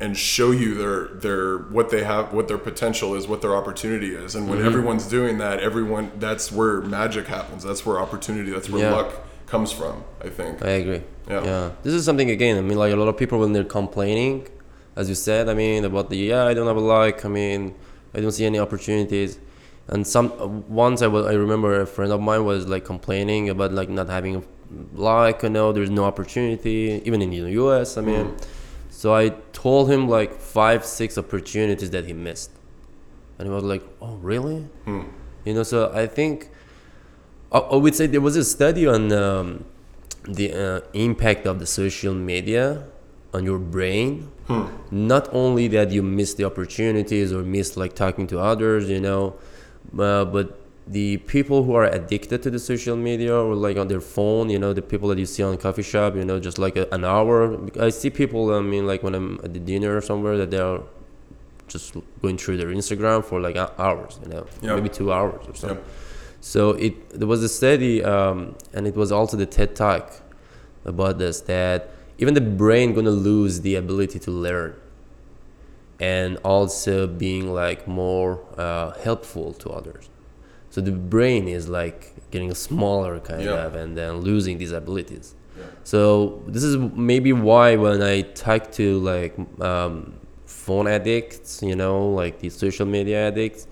[0.00, 4.14] and show you their their what they have what their potential is what their opportunity
[4.14, 4.56] is and Mm-hmm.
[4.58, 8.94] when everyone's doing that everyone that's where magic happens that's where opportunity that's where Yeah.
[8.94, 9.12] luck
[9.46, 11.02] comes from i think I agree.
[11.28, 11.44] Yeah.
[11.44, 11.70] Yeah.
[11.82, 12.56] This is something again.
[12.56, 14.48] I mean, like a lot of people when they're complaining,
[14.96, 15.46] as you said.
[15.50, 17.18] I mean, about the yeah, I don't have a like.
[17.26, 17.74] I mean,
[18.14, 19.38] I don't see any opportunities.
[19.88, 20.26] And some
[20.70, 24.08] once I was, I remember a friend of mine was like complaining about like not
[24.08, 24.42] having a
[24.94, 25.42] like.
[25.42, 27.98] You know, there's no opportunity even in the U.S.
[27.98, 28.34] I mean,
[28.98, 32.50] so I told him like five, six opportunities that he missed,
[33.38, 34.66] and he was like, "Oh, really?"
[35.44, 36.50] You know, so I think
[37.52, 39.64] I, I would say there was a study on um,
[40.24, 42.88] the uh, impact of the social media
[43.32, 44.32] on your brain.
[44.90, 49.36] Not only that you miss the opportunities or miss like talking to others, you know,
[49.96, 50.57] uh, but
[50.90, 54.58] the people who are addicted to the social media or like on their phone, you
[54.58, 56.88] know, the people that you see on the coffee shop, you know, just like a,
[56.92, 57.58] an hour.
[57.78, 58.54] I see people.
[58.54, 60.80] I mean, like when I'm at the dinner or somewhere, that they are
[61.66, 64.74] just going through their Instagram for like hours, you know, Yeah.
[64.76, 65.84] maybe two hours or something.
[66.40, 70.22] So it there was a study, um, and it was also the TED Talk
[70.84, 74.74] about this that even the brain gonna lose the ability to learn,
[76.00, 80.08] and also being like more uh, helpful to others.
[80.78, 83.66] So the brain is like getting smaller kind Yeah.
[83.66, 85.34] of, and then losing these abilities.
[85.82, 90.14] So this is maybe why when I talk to like um,
[90.46, 93.66] phone addicts, you know, like the social media addicts,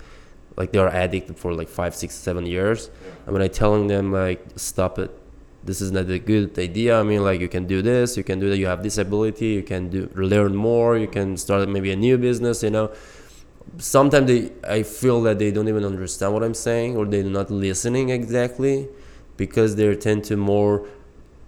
[0.57, 2.91] like they are addicted for like five, six, seven years,
[3.25, 5.11] and when I telling them like stop it,
[5.63, 6.99] this is not a good idea.
[6.99, 8.57] I mean, like you can do this, you can do that.
[8.57, 12.19] You have this ability, you can do learn more, you can start maybe a new
[12.19, 12.65] business.
[12.65, 12.91] You know,
[13.79, 17.51] sometimes they I feel that they don't even understand what I'm saying or they're not
[17.51, 18.89] listening exactly
[19.37, 20.87] because they tend to more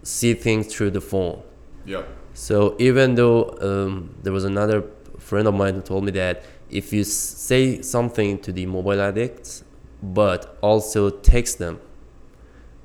[0.03, 1.43] see things through the phone.
[1.85, 2.03] yeah
[2.35, 4.85] So even though um, there was another
[5.19, 9.65] friend of mine who told me that if you say something to the mobile addicts,
[10.03, 11.81] but also text them,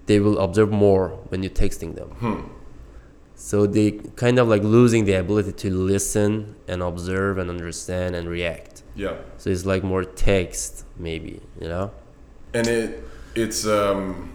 [0.07, 2.09] they will observe more when you're texting them.
[2.23, 2.41] Hmm.
[3.35, 8.27] So they kind of like losing the ability to listen and observe and understand and
[8.27, 8.72] react.
[8.95, 11.91] Yeah So it's like more text, maybe, you know?
[12.53, 13.03] and it
[13.35, 14.31] it's um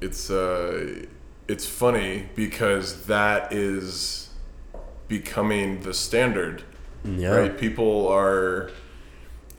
[0.00, 1.04] it's uh
[1.48, 4.28] it's funny because that is
[5.08, 6.62] becoming the standard
[7.04, 7.28] Yeah.
[7.30, 8.70] right people are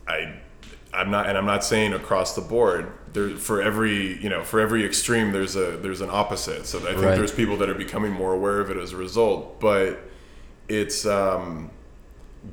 [0.07, 0.33] i
[0.93, 4.59] i'm not and i'm not saying across the board there for every you know for
[4.59, 7.15] every extreme there's a there's an opposite so i think Right.
[7.17, 9.99] there's people that are becoming more aware of it as a result but
[10.69, 11.71] it's um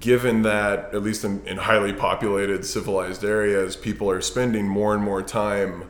[0.01, 5.03] given that at least in, in highly populated civilized areas people are spending more and
[5.03, 5.89] more time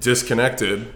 [0.00, 0.92] disconnected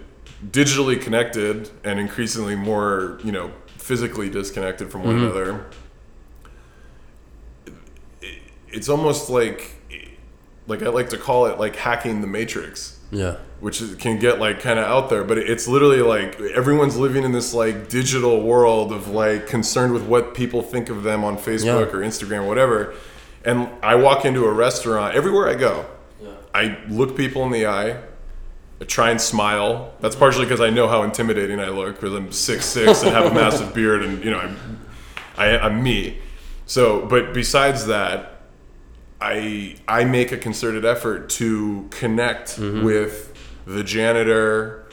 [0.51, 5.65] digitally connected and increasingly more you know physically disconnected from one another
[8.21, 9.75] it- it's almost like
[10.67, 13.35] like I like to call it like hacking the matrix Yeah.
[13.59, 17.23] which is, can get like kind of out there but it's literally like everyone's living
[17.23, 21.37] in this like digital world of like concerned with what people think of them on
[21.37, 21.97] facebook Yeah.
[21.97, 22.95] or instagram or whatever
[23.45, 25.85] and i walk into a restaurant everywhere i go
[26.55, 27.97] i look people in the eye
[28.81, 29.93] I try and smile.
[30.01, 33.31] That's partially because I know how intimidating I look because I'm six six and have
[33.31, 34.57] a massive beard, and you know I'm,
[35.37, 36.17] I, I'm me.
[36.65, 38.32] So, but besides that,
[39.31, 42.83] I I make a concerted effort to connect Mm-hmm.
[42.85, 43.15] with
[43.65, 44.83] the janitor,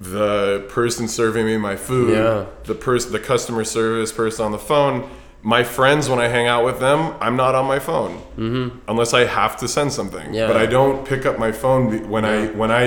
[0.00, 2.44] the person serving me my food, Yeah.
[2.64, 4.96] the person, the customer service person on the phone.
[5.42, 8.78] My friends, when I hang out with them, I'm not on my phone mm-hmm.
[8.88, 10.34] unless I have to send something.
[10.34, 10.46] Yeah.
[10.48, 12.84] But I don't pick up my phone when I when I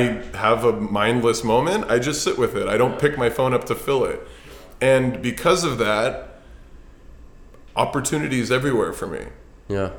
[0.47, 1.81] have a mindless moment.
[1.89, 2.67] I just sit with it.
[2.67, 4.19] I don't pick my phone up to fill it,
[4.81, 6.41] and because of that,
[7.75, 9.23] opportunities everywhere for me
[9.69, 9.91] Yeah.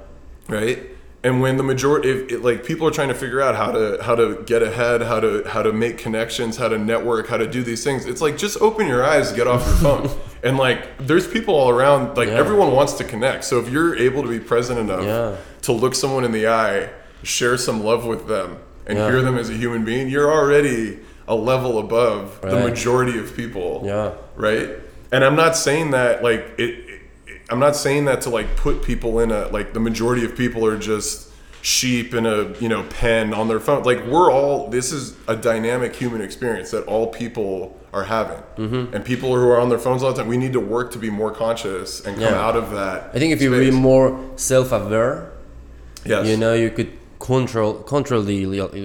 [0.53, 0.79] Right
[1.25, 3.99] and when the majority if it, like people are trying to figure out how to
[4.03, 7.47] how to get ahead how to how to make connections how to network how to
[7.47, 10.11] do these things it's like just open your eyes get off your phone
[10.43, 12.35] and like there's people all around like Yeah.
[12.35, 15.37] everyone wants to connect so if you're able to be present enough Yeah.
[15.63, 16.91] to look someone in the eye
[17.23, 19.09] share some love with them and Yeah.
[19.11, 23.83] hear them as a human being you're already a level above the majority of people
[23.85, 24.11] Yeah.
[24.35, 24.71] right
[25.13, 26.82] and i'm not saying that like it
[27.53, 30.63] i'm not saying that to like put people in a like the majority of people
[30.71, 31.29] are just
[31.79, 35.37] sheep in a you know pen on their phone like we're all this is a
[35.51, 37.55] dynamic human experience that all people
[37.93, 38.95] are having Mm-hmm.
[38.95, 40.99] and people who are on their phones all the time we need to work to
[41.07, 42.47] be more conscious and come Yeah.
[42.49, 45.15] out of that I think if you be more self-aware,
[46.13, 46.91] yes you know, you could
[47.33, 48.35] control control the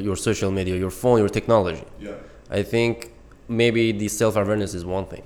[0.07, 1.83] your social media, your phone, your technology.
[2.07, 2.13] yeah
[2.59, 2.93] I think
[3.61, 5.23] maybe the self-awareness is one thing.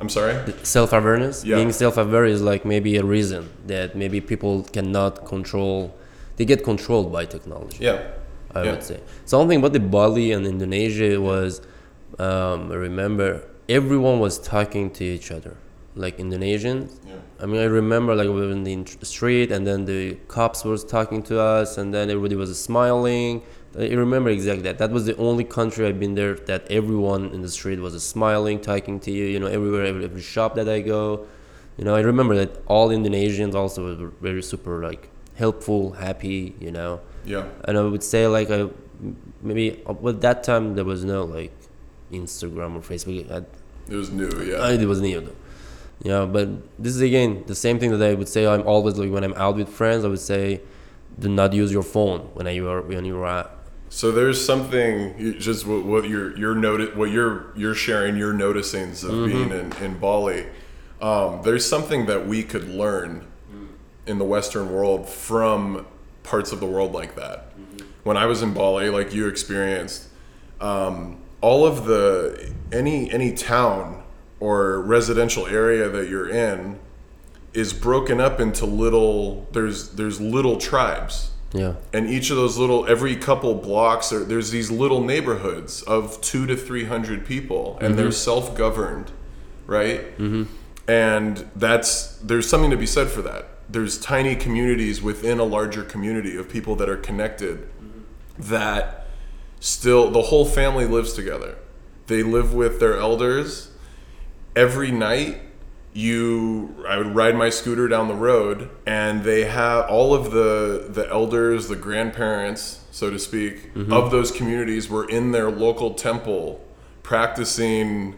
[0.00, 1.56] I'm sorry Self-awareness, Yeah.
[1.56, 5.94] being self-aware is like maybe a reason that maybe people cannot control.
[6.36, 7.78] They get controlled by technology.
[7.84, 7.98] yeah
[8.54, 8.70] I Yeah.
[8.72, 8.98] would say.
[9.26, 11.60] Something about the Bali and Indonesia was,
[12.18, 13.28] um, I remember
[13.68, 15.54] everyone was talking to each other,
[15.94, 16.88] like Indonesians.
[17.06, 18.76] yeah I mean, I remember like we were in the
[19.16, 20.02] street and then the
[20.36, 23.32] cops was talking to us and then everybody was smiling.
[23.78, 24.78] I remember exactly that.
[24.78, 28.60] That was the only country I've been there that everyone in the street was smiling,
[28.60, 29.26] talking to you.
[29.26, 31.26] You know, everywhere, every, every shop that I go.
[31.76, 36.54] You know, I remember that all Indonesians also were very super like helpful, happy.
[36.60, 38.68] You know, yeah and I would say like I
[39.42, 41.52] maybe uh, at that time there was no like
[42.12, 43.30] Instagram or Facebook.
[43.30, 43.44] I,
[43.92, 45.36] it was new yeah I, it was new though.
[46.02, 48.46] Yeah, but this is again the same thing that I would say.
[48.46, 50.62] I'm always like when I'm out with friends, I would say,
[51.18, 53.50] do not use your phone when you are when you are.
[53.92, 59.02] So there's something just what, what you're you're noti- what you're you're sharing your noticings
[59.02, 60.46] of being in, in Bali.
[61.02, 63.26] Um, there's something that we could learn
[64.06, 65.86] in the Western world from
[66.22, 67.52] parts of the world like that.
[68.04, 70.08] When I was in Bali, like you experienced,
[70.60, 74.04] um, all of the any any town
[74.38, 76.78] or residential area that you're in
[77.52, 82.86] is broken up into little there's there's little tribes Yeah, and each of those little
[82.86, 87.98] every couple blocks are, there's these little neighborhoods of two to three hundred people and
[87.98, 89.10] they're self-governed
[89.70, 90.18] right?
[90.18, 90.42] Mm-hmm.
[90.88, 93.46] and that's there's something to be said for that.
[93.68, 97.68] There's tiny communities within a larger community of people that are connected
[98.36, 99.06] that
[99.60, 101.56] still the whole family lives together.
[102.08, 103.70] They live with their elders
[104.56, 105.40] every night
[105.92, 110.86] you I would ride my scooter down the road and they have all of the
[110.88, 113.92] the elders, the grandparents, so to speak, mm-hmm.
[113.92, 116.64] of those communities were in their local temple
[117.02, 118.16] practicing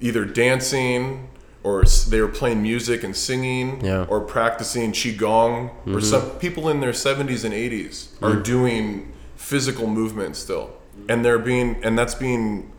[0.00, 1.28] either dancing
[1.62, 4.06] or they were playing music and singing Yeah.
[4.08, 5.70] or practicing qigong.
[5.70, 6.00] Or mm-hmm.
[6.00, 8.44] some people in their 70s and 80s are mm.
[8.44, 10.70] doing physical movement still.
[11.08, 12.70] And they're being and that's being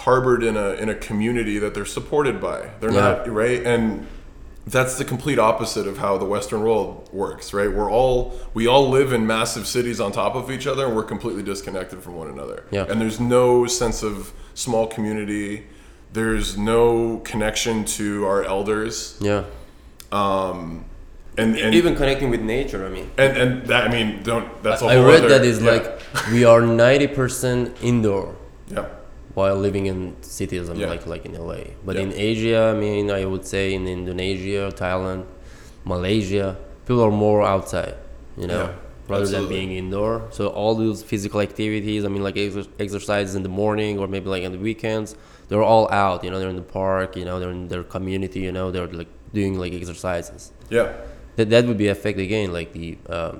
[0.00, 2.70] harbored in a in a community that they're supported by.
[2.80, 3.00] They're Yeah.
[3.00, 4.06] not right, and
[4.66, 7.52] that's the complete opposite of how the Western world works.
[7.52, 10.94] Right, we're all we all live in massive cities on top of each other, and
[10.96, 12.64] we're completely disconnected from one another.
[12.70, 12.86] Yeah.
[12.88, 15.66] and there's no sense of small community.
[16.12, 19.44] There's no connection to our elders, yeah.
[20.12, 20.84] Um,
[21.38, 22.84] and and Even connecting with nature.
[22.84, 25.44] I mean, and, and that I mean, don't that's a I whole read other- that
[25.44, 25.70] is yeah.
[25.72, 26.00] like
[26.32, 28.34] we are ninety percent indoor
[28.68, 28.86] yeah
[29.40, 29.98] while living in
[30.38, 30.64] cities.
[30.68, 30.94] Mean, Yeah.
[30.94, 31.62] like like in LA.
[31.86, 32.04] But Yeah.
[32.06, 35.22] in Asia, I mean, I would say in Indonesia, Thailand,
[35.84, 37.94] Malaysia, people are more outside.
[38.36, 38.64] You know.
[38.64, 43.34] Yeah, Rather than being indoor, so all those physical activities, I mean, like exer- exercises
[43.34, 45.16] in the morning or maybe like on the weekends,
[45.48, 46.22] they're all out.
[46.24, 47.16] You know, they're in the park.
[47.20, 48.40] You know, they're in their community.
[48.48, 50.42] You know, they're like doing like exercises
[50.76, 50.88] yeah
[51.36, 53.36] that that would be affect again like the um,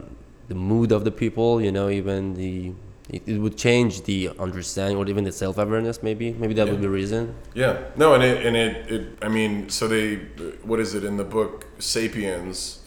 [0.50, 1.50] the mood of the people.
[1.66, 2.72] You know, even the
[3.12, 6.02] it, it would change the understanding or even the self awareness.
[6.02, 6.72] Maybe maybe that Yeah.
[6.72, 7.34] would be reason.
[7.54, 7.78] Yeah.
[7.96, 10.16] No, and it and it, it I mean, so they
[10.62, 12.80] what is it in the book Sapiens?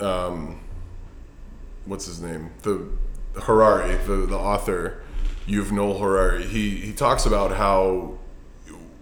[0.00, 0.60] Um,
[1.84, 2.50] what's his name?
[2.62, 2.86] The
[3.40, 5.02] Harari, the the author,
[5.48, 6.44] Yuval Harari.
[6.44, 8.18] He he talks about how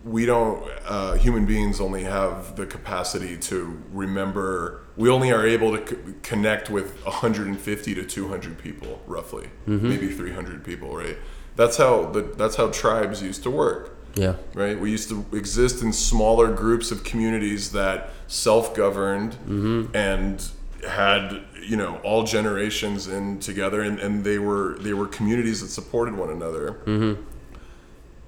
[0.05, 5.77] we don't uh, human beings only have the capacity to remember we only are able
[5.77, 9.49] to c- connect with 150 to 200 people roughly.
[9.67, 9.89] Mm-hmm.
[9.89, 11.17] Maybe 300 people right?
[11.57, 13.97] That's how the that's how tribes used to work.
[14.17, 14.37] Yeah.
[14.55, 14.79] right?
[14.79, 19.97] We used to exist in smaller groups of communities that self-governed mm-hmm.
[19.97, 20.49] and
[20.89, 25.69] had you know all generations in together and, and they were they were communities that
[25.69, 27.23] supported one another mm-hmm.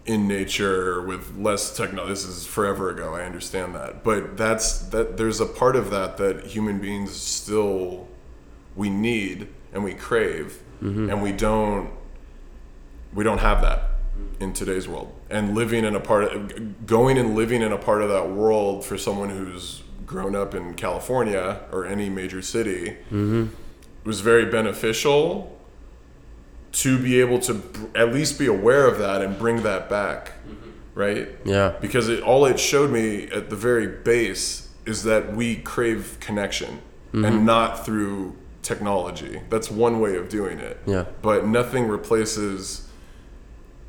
[0.07, 2.13] In nature with less technology.
[2.13, 3.15] This is forever ago.
[3.15, 5.17] I understand that, but that's that.
[5.17, 8.09] There's a part of that that human beings still
[8.75, 11.11] we need and we crave, mm-hmm.
[11.11, 11.91] and we don't
[13.13, 13.91] we don't have that
[14.41, 15.13] in today's world.
[15.29, 18.85] And living in a part of going and living in a part of that world
[18.85, 23.47] for someone who's grown up in California or any major city mm-hmm.
[24.05, 25.56] was very beneficial
[26.77, 30.33] to be able to br- at least be aware of that and bring that back,
[30.95, 31.29] right?
[31.45, 31.75] Yeah.
[31.81, 36.81] Because it, all it showed me at the very base is that we crave connection
[37.13, 39.41] and not through technology.
[39.49, 40.79] That's one way of doing it.
[40.87, 41.07] Yeah.
[41.23, 42.87] But nothing replaces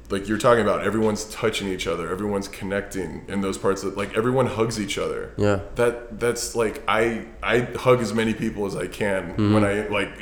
[0.10, 4.16] like you're talking about everyone's touching each other, everyone's connecting in those parts that like
[4.16, 5.34] everyone hugs each other.
[5.36, 5.60] Yeah.
[5.76, 9.54] That that's like I I hug as many people as I can Mm-hmm.
[9.54, 10.18] when I like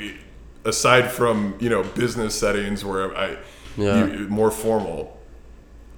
[0.66, 3.38] aside from, you know, business settings where I
[3.76, 4.06] Yeah.
[4.06, 5.16] you, more formal.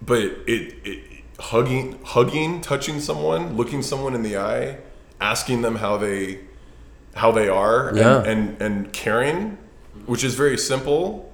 [0.04, 0.98] But it, it
[1.40, 4.78] hugging hugging, touching someone, looking someone in the eye,
[5.20, 6.40] asking them how they
[7.14, 8.18] how they are Yeah.
[8.18, 9.58] and, and and caring,
[10.06, 11.32] which is very simple.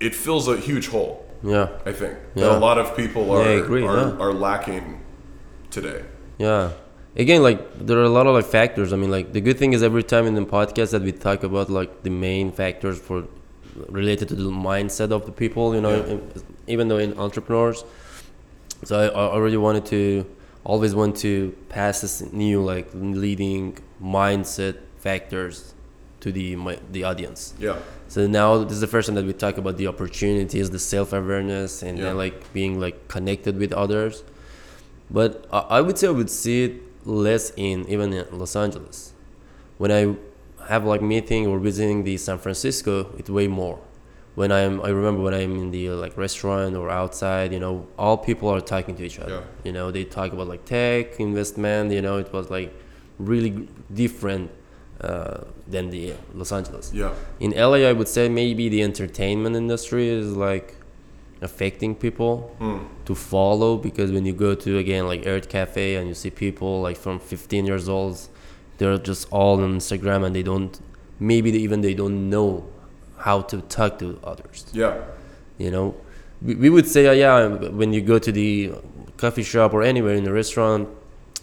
[0.00, 1.24] It fills a huge hole.
[1.42, 1.68] Yeah.
[1.86, 2.44] I think Yeah.
[2.44, 5.00] that a lot of people are Yeah, agree, are, are lacking
[5.70, 6.02] today.
[6.38, 6.70] Yeah.
[7.16, 8.92] Again, like there are a lot of like factors.
[8.92, 11.42] I mean, like the good thing is every time in the podcast that we talk
[11.42, 13.24] about like the main factors for
[13.88, 15.74] related to the mindset of the people.
[15.74, 16.12] You know, Yeah.
[16.12, 16.32] in-
[16.66, 17.84] even though in entrepreneurs.
[18.84, 20.24] So I, I already wanted to
[20.64, 25.74] always want to pass this new like leading mindset factors
[26.20, 27.54] to the my, the audience.
[27.58, 27.76] Yeah,
[28.08, 31.12] So now this is the first time that we talk about the opportunities, the self
[31.12, 32.04] awareness, and Yeah.
[32.04, 34.22] then like being like connected with others.
[35.10, 39.12] But I, I would say I would see it less in even in Los Angeles.
[39.78, 40.14] When I
[40.68, 43.80] have like meeting or visiting the San Francisco, it's way more.
[44.34, 48.16] When I'm, I remember when I'm in the like restaurant or outside, you know, all
[48.16, 49.42] people are talking to each other.
[49.42, 49.64] Yeah.
[49.64, 51.90] You know, they talk about like tech investment.
[51.90, 52.72] You know, it was like
[53.18, 54.50] really different
[55.00, 60.08] uh, than the Los Angeles yeah, in LA, I would say maybe the entertainment industry
[60.08, 60.74] is like
[61.40, 62.78] affecting people Hmm.
[63.04, 66.82] to follow because when you go to again like Urth Caffé and you see people
[66.82, 68.18] like from 15 years old,
[68.78, 70.78] they're just all on Instagram and they don't
[71.20, 72.64] maybe they, even they don't know
[73.18, 74.66] how to talk to others.
[74.72, 74.94] yeah,
[75.58, 75.94] You know,
[76.40, 77.46] we, we would say uh, yeah
[77.80, 78.72] when you go to the
[79.16, 80.88] coffee shop or anywhere in the restaurant,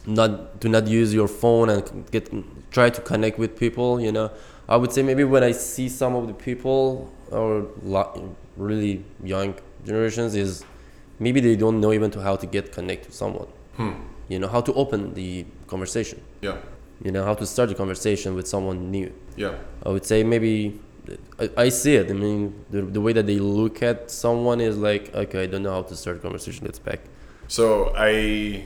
[0.05, 2.29] not do not use your phone and get
[2.71, 3.99] try to connect with people.
[3.99, 4.31] You know,
[4.69, 9.55] I would say maybe when I see some of the people or lo- really young
[9.85, 10.63] generations is
[11.19, 13.47] maybe they don't know even to how to get connect with someone.
[14.27, 16.19] You know how to open the conversation.
[16.41, 16.57] yeah,
[17.03, 19.11] You know how to start the conversation with someone new.
[19.35, 19.53] yeah,
[19.85, 20.79] I would say maybe
[21.39, 22.09] I, I see it.
[22.09, 25.61] I mean, the, the way that they look at someone is like, okay, I don't
[25.61, 26.65] know how to start a conversation.
[26.65, 27.01] Let's back.
[27.47, 28.65] So I,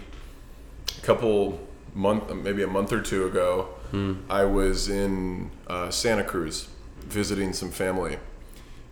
[0.98, 1.60] a couple
[1.94, 3.68] month, maybe a month or two ago,
[4.30, 8.20] I was in uh, Santa Cruz visiting some family,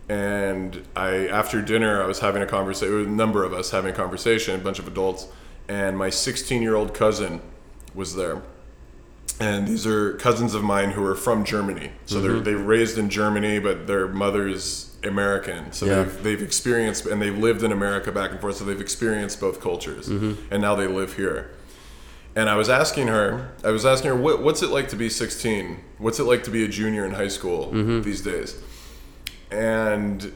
[0.08, 2.94] and I after dinner I was having a conversation.
[2.94, 5.28] A number of us having a conversation, a bunch of adults,
[5.68, 7.40] and my 16 year old cousin
[7.94, 8.42] was there.
[9.40, 11.92] And these are cousins of mine who are from Germany.
[12.06, 15.72] So they're they raised in Germany, but their mother's American.
[15.72, 15.94] So Yeah.
[16.02, 18.56] they've they've experienced and they've lived in America back and forth.
[18.56, 20.34] So they've experienced both cultures, mm-hmm.
[20.50, 21.50] and now they live here.
[22.34, 25.08] And I was asking her, I was asking her, what, what's it like to be
[25.08, 25.78] 16?
[25.98, 27.70] What's it like to be a junior in high school
[28.02, 28.56] these days?
[29.50, 30.32] And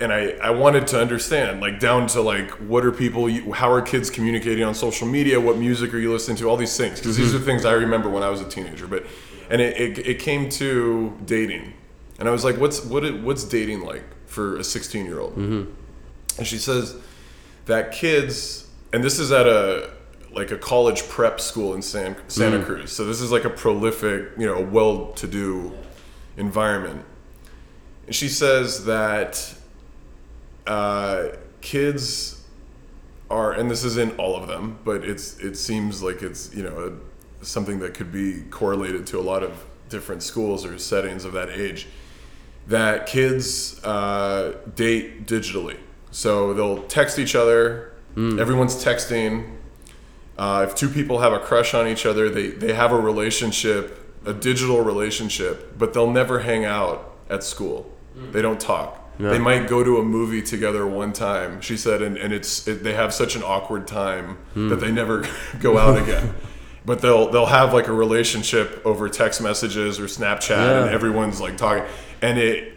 [0.00, 3.80] and I, I wanted to understand, like down to like, what are people, how are
[3.80, 5.40] kids communicating on social media?
[5.40, 6.48] What music are you listening to?
[6.48, 7.42] All these things, because these mm-hmm.
[7.42, 8.86] are things I remember when I was a teenager.
[8.86, 9.04] But
[9.50, 11.74] and it, it, it came to dating,
[12.18, 15.32] and I was like, what's what it, what's dating like for a 16 year old?
[15.32, 15.70] Mm-hmm.
[16.38, 16.96] And she says
[17.66, 19.90] that kids, and this is at a
[20.32, 22.64] like a college prep school in San, Santa mm.
[22.64, 22.90] Cruz.
[22.90, 25.72] So this is like a prolific, you know, a well-to-do
[26.36, 27.04] environment.
[28.12, 29.54] And she says that
[30.66, 31.28] uh,
[31.62, 32.44] kids
[33.30, 37.00] are, and this isn't all of them, but it's it seems like it's you know
[37.40, 41.32] a, something that could be correlated to a lot of different schools or settings of
[41.32, 41.86] that age.
[42.66, 45.78] That kids uh, date digitally,
[46.10, 47.94] so they'll text each other.
[48.38, 49.56] Everyone's texting.
[50.36, 54.14] Uh, if two people have a crush on each other, they, they have a relationship,
[54.26, 57.90] a digital relationship, but they'll never hang out at school.
[58.14, 58.98] They don't talk.
[59.18, 62.82] They might go to a movie together one time, she said, and, and it's it,
[62.82, 64.68] they have such an awkward time hmm.
[64.68, 65.28] that they never
[65.60, 66.34] go out again.
[66.84, 71.56] But they'll they'll have like a relationship over text messages or Snapchat, and everyone's like
[71.56, 71.84] talking,
[72.20, 72.76] and it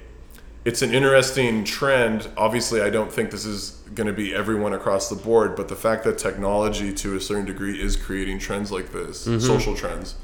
[0.65, 2.27] it's an interesting trend.
[2.37, 5.75] Obviously, I don't think this is going to be everyone across the board, but the
[5.75, 9.39] fact that technology to a certain degree is creating trends like this, mm-hmm.
[9.39, 10.15] social trends,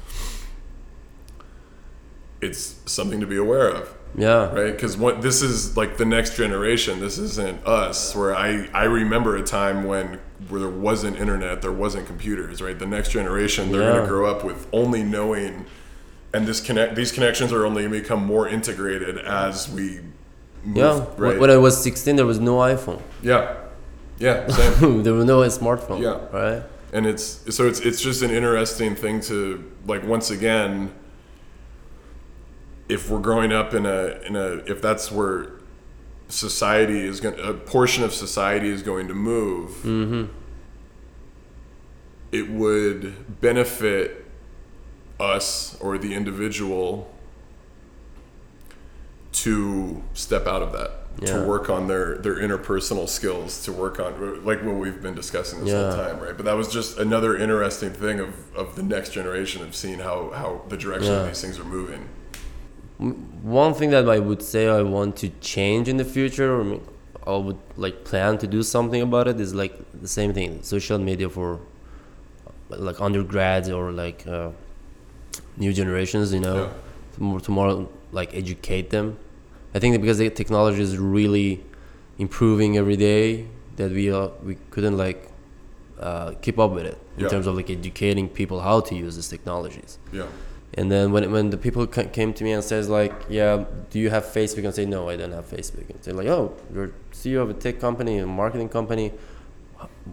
[2.40, 4.52] it's something to be aware of, Yeah.
[4.54, 4.72] right?
[4.72, 7.00] Because what this is like the next generation.
[7.00, 8.14] This isn't us.
[8.14, 12.78] Where I I remember a time when where there wasn't internet, there wasn't computers, right?
[12.78, 15.66] The next generation, they're gonna grow up with only knowing.
[16.34, 20.00] And this connect, these connections are only going to become more integrated as we
[20.64, 20.94] move, Yeah.
[21.00, 21.38] When- right?
[21.38, 23.02] When I was 16, there was no iPhone.
[23.22, 23.52] Yeah,
[24.18, 25.02] yeah, same.
[25.02, 26.00] there was no smartphone.
[26.00, 26.18] Yeah.
[26.32, 26.62] Right.
[26.94, 30.92] and it's so it's it's just an interesting thing to like once again.
[32.92, 35.52] If we're growing up in a in a if that's where
[36.28, 40.24] society is going a portion of society is going to move, mm-hmm.
[42.32, 44.24] it would benefit
[45.20, 47.10] us or the individual
[49.32, 50.90] to step out of that
[51.20, 51.34] Yeah.
[51.34, 55.62] to work on their their interpersonal skills to work on like what we've been discussing
[55.64, 56.36] this whole time right?
[56.36, 60.30] But that was just another interesting thing of of the next generation of seeing how
[60.34, 62.08] how the direction of these things are moving
[63.42, 66.80] One thing that I would say I want to change in the future, or
[67.26, 70.98] I would like plan to do something about it, is like the same thing, social
[70.98, 71.60] media for
[72.68, 74.50] like undergrads or like uh,
[75.56, 76.32] new generations.
[76.32, 76.70] You know,
[77.18, 77.38] Yeah.
[77.44, 79.16] to more, like educate them.
[79.74, 81.64] I think that because the technology is really
[82.18, 83.46] improving every day,
[83.76, 85.28] that we uh, we couldn't like
[85.98, 87.28] uh, keep up with it in Yeah.
[87.30, 89.98] terms of like educating people how to use these technologies.
[90.12, 90.26] yeah
[90.78, 94.08] And then when when the people came to me and says like, yeah, do you
[94.10, 94.64] have Facebook?
[94.64, 95.88] And say no, I don't have Facebook.
[95.90, 99.12] And say like, oh, you're CEO of a tech company, a marketing company.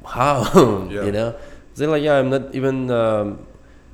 [0.06, 0.44] How?
[0.92, 1.06] Yeah.
[1.06, 1.36] you know?
[1.76, 2.92] Say like, yeah, I'm not even.
[2.92, 3.46] Um,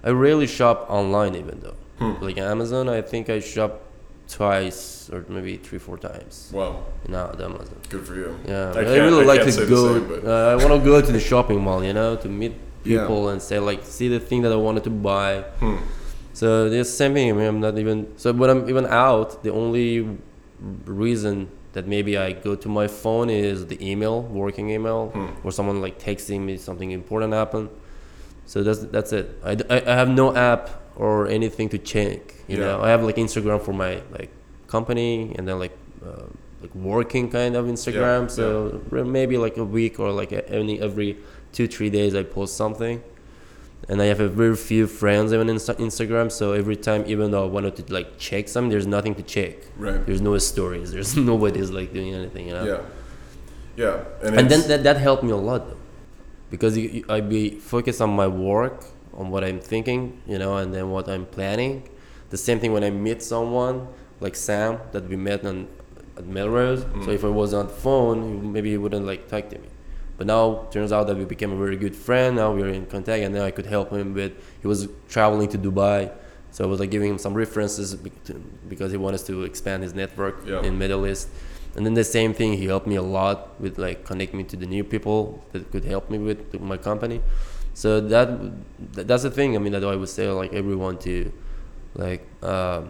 [0.03, 1.75] I rarely shop online even though.
[1.99, 2.23] Hmm.
[2.23, 3.81] Like Amazon, I think I shop
[4.27, 6.49] twice or maybe three, four times.
[6.51, 7.77] wow now at Amazon.
[7.89, 9.99] good for you Yeah, I, I, really I like to go.
[9.99, 12.53] same, uh, I want to go to the shopping mall, you know, to meet
[12.83, 13.01] Yeah.
[13.01, 15.41] people and say like, see the thing that I wanted to buy.
[15.61, 15.77] Hmm.
[16.39, 17.29] So the same thing.
[17.31, 17.97] I mean, I'm not even.
[18.17, 19.89] So when I'm even out, the only
[20.85, 25.27] reason that maybe I go to my phone is the email, working email, Hmm.
[25.45, 27.69] or someone like texting me something important happened.
[28.45, 29.25] So that's that's it.
[29.43, 29.53] I,
[29.89, 30.63] I have no app
[30.95, 32.19] or anything to check.
[32.47, 32.65] You Yeah.
[32.65, 34.29] know, I have like Instagram for my like
[34.67, 35.75] company, and then like
[36.05, 36.23] uh,
[36.61, 38.21] like working kind of Instagram.
[38.23, 38.45] Yeah, so
[38.89, 40.31] re- maybe like a week or like
[40.61, 41.17] any every
[41.55, 43.01] two three days I post something.
[43.87, 46.31] And I have a very few friends even in Instagram.
[46.31, 49.57] So every time, even though I wanted to like check something, there's nothing to check.
[49.77, 50.91] right There's no stories.
[50.91, 52.47] There's nobody's like doing anything.
[52.47, 52.65] You know.
[52.65, 52.81] yeah
[53.75, 55.77] yeah and, And then that, that helped me a lot though,
[56.49, 60.57] because you, you, I be focused on my work, on what I'm thinking, you know,
[60.57, 61.89] and then what I'm planning.
[62.29, 63.87] The same thing when I meet someone
[64.19, 65.67] like Sam that we met on
[66.17, 66.81] at Melrose.
[66.81, 67.13] So mm.
[67.13, 69.67] if I was on the phone, maybe he wouldn't like talk to me.
[70.17, 72.37] But now turns out that we became a very good friend.
[72.37, 74.31] Now we're in contact, and now I could help him with.
[74.61, 76.11] He was traveling to Dubai,
[76.51, 77.95] so I was like giving him some references
[78.69, 80.61] because he wanted to expand his network Yeah.
[80.63, 81.27] in Middle East.
[81.75, 84.55] And then the same thing, he helped me a lot with like connecting me to
[84.55, 87.21] the new people that could help me with my company.
[87.73, 88.27] So that
[88.93, 89.55] that- that's the thing.
[89.55, 91.29] I mean, that I would say like everyone to
[91.95, 92.83] like uh,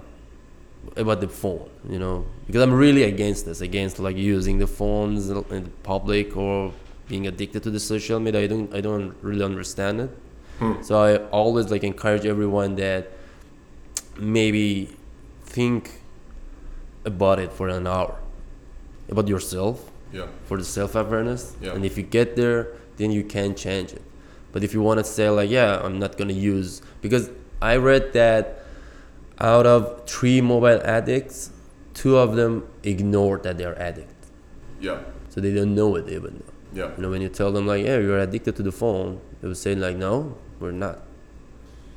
[0.95, 5.31] about the phone, you know, because I'm really against this, against like using the phones
[5.31, 6.71] in public or
[7.07, 8.41] being addicted to the social media.
[8.41, 10.09] I don't I don't really understand it.
[10.59, 10.81] Hmm.
[10.81, 13.11] So I always like encourage everyone that
[14.17, 14.95] maybe
[15.43, 16.01] think
[17.05, 18.15] about it for an hour
[19.09, 21.73] about yourself yeah for the self-awareness Yeah.
[21.73, 24.01] and if you get there then you can change it
[24.51, 27.29] but if you want to say like yeah i'm not going to use because
[27.61, 28.59] i read that
[29.39, 31.51] out of three mobile addicts
[31.93, 34.15] two of them ignore that they're addict
[34.79, 34.99] yeah
[35.29, 37.83] so they don't know it even though yeah you know when you tell them like
[37.83, 40.99] yeah you're addicted to the phone they will say like no we're not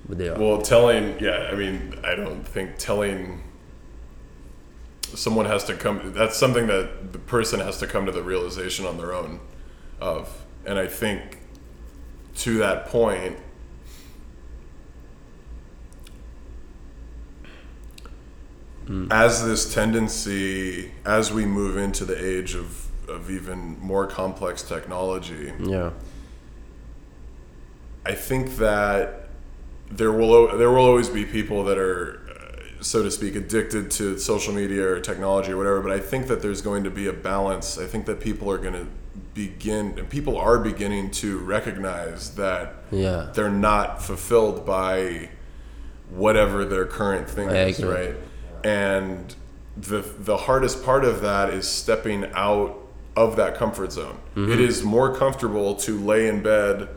[0.08, 3.42] but they are Well, telling, yeah, I mean, I don't think telling
[5.02, 6.12] someone has to come.
[6.14, 9.40] That's something that the person has to come to the realization on their own
[10.00, 11.38] of, and I think
[12.36, 13.36] to that point.
[18.86, 19.12] Mm.
[19.12, 25.52] As this tendency, as we move into the age of, of even more complex technology,
[25.60, 25.90] Yeah.
[28.04, 29.28] I think that
[29.90, 34.18] there will there will always be people that are, uh, so to speak, addicted to
[34.18, 35.80] social media or technology or whatever.
[35.80, 37.78] But I think that there's going to be a balance.
[37.78, 38.86] I think that people are going to
[39.34, 43.28] begin, and people are beginning to recognize that Yeah.
[43.34, 45.28] they're not fulfilled by
[46.10, 48.14] whatever their current thing is, right?
[48.64, 49.34] And
[49.76, 52.76] the the hardest part of that is stepping out
[53.24, 54.18] of that comfort zone.
[54.36, 54.52] Mm-hmm.
[54.52, 56.88] It is more comfortable to lay in bed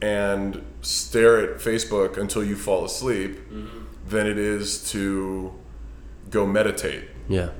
[0.00, 3.78] and stare at Facebook until you fall asleep Mm-hmm.
[4.08, 5.52] than it is to
[6.30, 7.04] go meditate.
[7.28, 7.50] Yeah.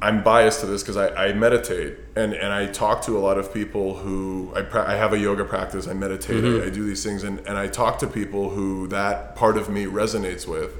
[0.00, 3.38] I'm biased to this because I, I meditate and, and I talk to a lot
[3.38, 6.84] of people who I, pra- I have a yoga practice, I meditate, I, I do
[6.84, 10.70] these things, and, and I talk to people who that part of me resonates with.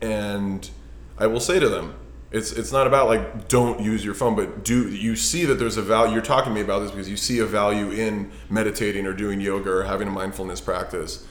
[0.00, 0.70] And
[1.18, 1.94] I will say to them,
[2.36, 5.76] it's, it's not about like don't use your phone, but do you see that there's
[5.76, 6.12] a value?
[6.14, 9.40] You're talking to me about this because you see a value in meditating or doing
[9.40, 11.26] yoga or having a mindfulness practice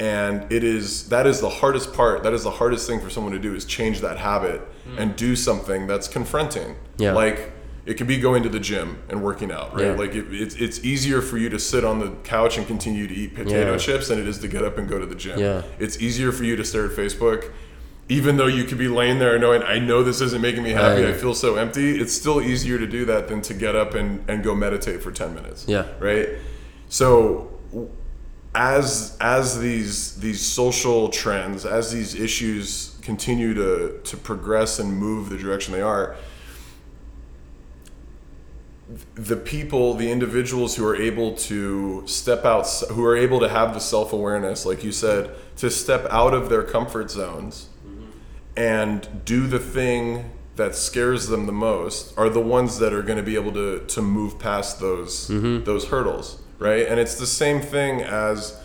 [0.00, 3.32] and it is that is the hardest part that is the hardest thing for someone
[3.32, 4.98] to do is change that habit mm.
[4.98, 7.12] and do something that's confronting Yeah.
[7.12, 7.52] like
[7.84, 9.92] it could be going to the gym and working out right Yeah.
[9.94, 13.14] like it, it's, it's easier for you to sit on the couch and continue to
[13.14, 13.78] eat potato Yeah.
[13.78, 15.62] chips than it is to get up and go to the gym Yeah.
[15.80, 17.50] it's easier for you to stare at facebook
[18.10, 21.02] even though you could be laying there knowing i know this isn't making me happy
[21.02, 21.14] Right.
[21.14, 24.24] i feel so empty it's still easier to do that than to get up and,
[24.30, 25.86] and go meditate for 10 minutes Yeah.
[25.98, 26.28] right
[26.88, 27.50] so
[28.54, 35.28] as as these these social trends as these issues continue to to progress and move
[35.28, 36.16] the direction they are
[39.16, 43.74] the people the individuals who are able to step out who are able to have
[43.74, 47.68] the self-awareness like you said to step out of their comfort zones
[48.58, 53.16] and do the thing that scares them the most are the ones that are going
[53.16, 55.64] to be able to to move past those mm-hmm.
[55.64, 56.86] those hurdles right?
[56.86, 58.60] And it's the same thing as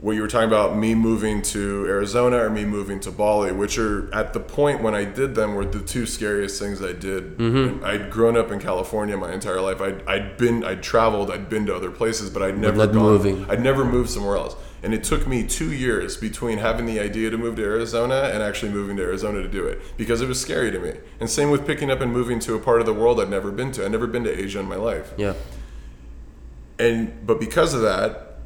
[0.00, 3.78] what you were talking about me moving to Arizona or me moving to Bali which
[3.78, 7.38] are at the point when I did them were the two scariest things I did.
[7.38, 7.84] Mm-hmm.
[7.84, 9.80] I'd grown up in California my entire life.
[9.80, 13.48] I'd, I'd been I'd traveled I'd been to other places but I'd never gone moving.
[13.48, 14.56] I'd never moved somewhere else.
[14.82, 18.42] And it took me two years between having the idea to move to Arizona and
[18.42, 20.94] actually moving to Arizona to do it because it was scary to me.
[21.20, 23.52] And same with picking up and moving to a part of the world I'd never
[23.52, 23.84] been to.
[23.84, 25.12] I'd never been to Asia in my life.
[25.16, 25.34] Yeah.
[26.78, 28.38] And but because of that,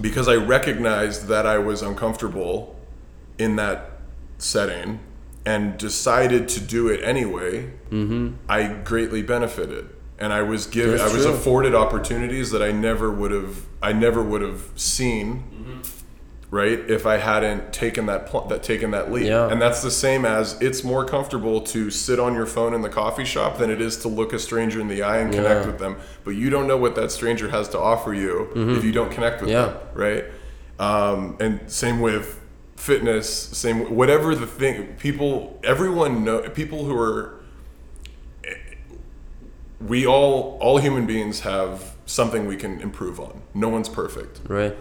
[0.00, 2.76] because I recognized that I was uncomfortable
[3.36, 3.90] in that
[4.38, 5.00] setting
[5.44, 8.34] and decided to do it anyway, mm-hmm.
[8.48, 9.88] I greatly benefited.
[10.22, 11.32] And I was given, I was true.
[11.32, 15.42] afforded opportunities that I never would have, I never would have seen,
[16.48, 16.78] right?
[16.88, 19.24] If I hadn't taken that, pl- that taken that leap.
[19.26, 19.48] Yeah.
[19.50, 22.88] And that's the same as it's more comfortable to sit on your phone in the
[22.88, 25.66] coffee shop than it is to look a stranger in the eye and connect Yeah.
[25.66, 25.96] with them.
[26.22, 29.40] But you don't know what that stranger has to offer you if you don't connect
[29.40, 29.66] with Yeah.
[29.66, 30.24] them, right?
[30.78, 32.38] Um, and same with
[32.76, 34.94] fitness, same whatever the thing.
[34.98, 37.40] People, everyone know people who are.
[39.86, 43.42] We all, all human beings have something we can improve on.
[43.54, 44.76] No one's perfect Right.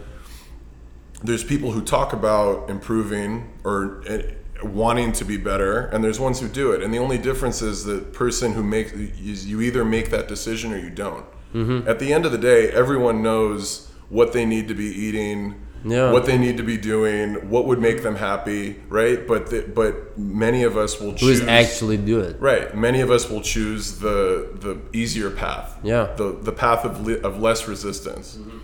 [1.24, 4.22] there's people who talk about improving or uh,
[4.64, 7.84] wanting to be better and there's ones who do it and the only difference is
[7.86, 11.86] the person who makes you either make that decision or you don't Mm-hmm.
[11.90, 16.12] at the end of the day everyone knows what they need to be eating Yeah.
[16.12, 20.18] what they need to be doing what would make them happy right but the, but
[20.18, 22.40] many of us will Who choose is actually do it?
[22.40, 22.76] Right.
[22.76, 25.78] Many of us will choose the the easier path.
[25.84, 26.14] Yeah.
[26.16, 28.38] The the path of li- of less resistance.
[28.38, 28.58] Mm-hmm.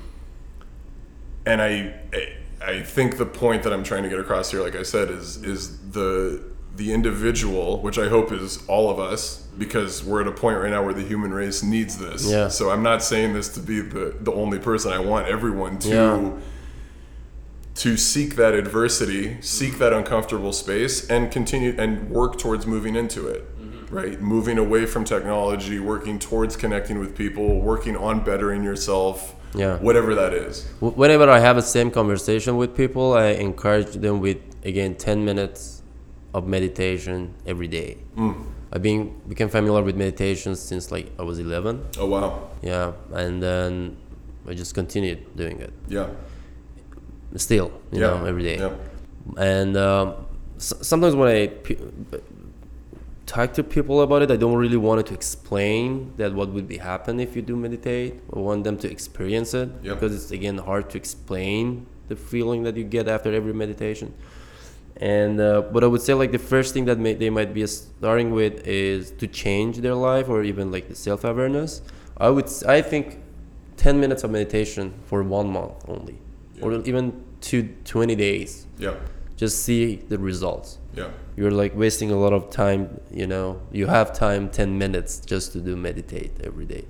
[1.45, 1.93] And I
[2.61, 5.37] I think the point that I'm trying to get across here, like I said, is
[5.43, 6.43] is the
[6.75, 10.69] the individual, which I hope is all of us, because we're at a point right
[10.69, 12.29] now where the human race needs this.
[12.29, 12.49] Yeah.
[12.49, 14.91] So I'm not saying this to be the the only person.
[14.91, 16.31] I want everyone to Yeah.
[17.77, 23.27] To seek that adversity, seek that uncomfortable space, and continue and work towards moving into
[23.27, 23.45] it.
[23.89, 29.33] Right, moving away from technology, working towards connecting with people, working on bettering yourself.
[29.55, 29.77] Yeah.
[29.77, 30.67] whatever that is.
[30.81, 35.81] Whenever I have a same conversation with people, I encourage them with again 10 minutes
[36.33, 37.97] of meditation every day.
[38.17, 38.43] Mm.
[38.73, 41.81] I've been became familiar with meditation since like I was 11.
[41.97, 43.95] Oh wow, Yeah, and then
[44.47, 45.71] I just continued doing it.
[45.87, 46.09] yeah,
[47.37, 48.57] Still, you yeah, know, every day.
[48.57, 48.73] Yeah,
[49.37, 50.25] And um,
[50.57, 51.51] s- sometimes when I,
[53.25, 54.31] talk to people about it.
[54.31, 58.15] I don't really want to explain that what would be happen if you do meditate.
[58.33, 59.95] I want them to experience it Yep.
[59.95, 64.13] because it's again hard to explain the feeling that you get after every meditation.
[64.95, 67.67] And uh, but I would say like the first thing that may, they might be
[67.67, 71.81] starting with is to change their life or even like the self awareness.
[72.17, 73.19] I would I think
[73.75, 76.17] 10 minutes of meditation for one month only,
[76.61, 78.65] or even to 20 days.
[78.77, 78.95] Yeah.
[79.35, 81.09] Just see the results Yeah.
[81.35, 85.51] you're like wasting a lot of time you know you have time 10 minutes just
[85.53, 86.85] to do meditate every day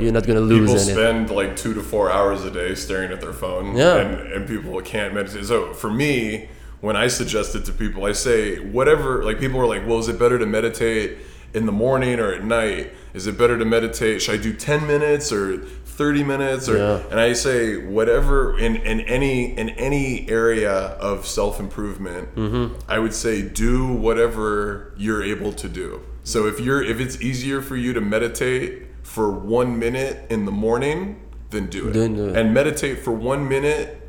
[0.00, 3.12] you're not gonna lose People any spend like two to four hours a day staring
[3.12, 3.96] at their phone, Yeah.
[3.98, 5.44] and, and people can't meditate.
[5.44, 6.48] So for me,
[6.80, 9.22] when I suggest it to people, I say whatever.
[9.22, 11.18] Like people are like, "Well, is it better to meditate
[11.52, 12.92] in the morning or at night?
[13.12, 14.22] Is it better to meditate?
[14.22, 15.58] Should I do ten minutes or
[15.96, 17.00] thirty minutes?" Or Yeah.
[17.10, 22.74] and I say whatever in in any in any area of self improvement, Mm-hmm.
[22.88, 26.00] I would say do whatever you're able to do.
[26.24, 30.52] So if you're if it's easier for you to meditate for one minute in the
[30.52, 31.20] morning,
[31.50, 31.92] then do it.
[31.92, 32.36] Then do it.
[32.36, 34.00] And meditate for one minute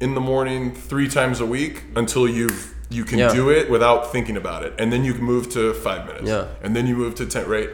[0.00, 3.32] in the morning three times a week until you've you can Yeah.
[3.34, 6.28] do it without thinking about it, and then you can move to five minutes.
[6.28, 6.44] Yeah.
[6.62, 7.48] And then you move to ten.
[7.48, 7.70] Right.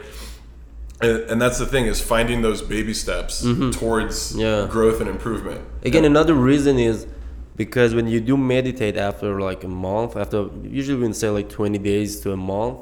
[1.01, 3.41] And, and that's the thing is finding those baby steps
[3.79, 4.39] towards Mm-hmm.
[4.39, 4.67] Yeah.
[4.69, 5.61] growth and improvement.
[5.83, 7.07] again another reason is
[7.55, 11.77] because when you do meditate after like a month after usually we say like 20
[11.79, 12.77] days to a month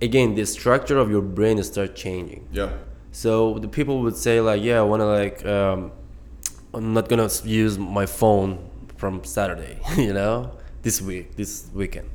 [0.00, 2.70] again the structure of your brain start changing Yeah.
[3.12, 5.92] So the people would say like, yeah, I want to like, um,
[6.72, 8.50] I'm not gonna use my phone
[8.96, 10.52] from Saturday, you know,
[10.82, 12.08] this week, this weekend.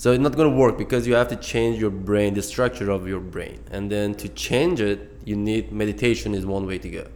[0.00, 3.06] So it's not gonna work because you have to change your brain, the structure of
[3.06, 7.06] your brain, and then to change it, you need meditation is one way to go.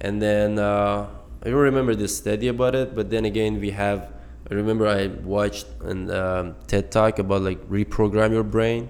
[0.00, 1.08] And then uh,
[1.42, 4.12] I don't remember the study about it, but then again we have.
[4.48, 8.88] I remember I watched an um, TED talk about like reprogram your brain,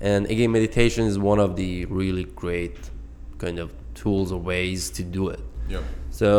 [0.00, 2.78] and again meditation is one of the really great
[3.38, 5.80] kind of tools or ways to do it Yeah.
[6.10, 6.30] so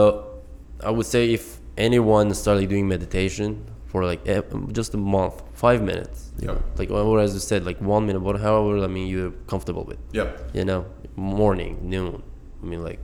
[0.84, 4.42] i would say if anyone started doing meditation for like eh,
[4.80, 5.36] just a month
[5.66, 6.48] five minutes Yeah.
[6.48, 9.84] know, like or as you said like one minute but however i mean you're comfortable
[9.92, 10.28] with Yeah.
[10.58, 10.82] you know
[11.16, 12.24] morning noon
[12.62, 13.04] i mean like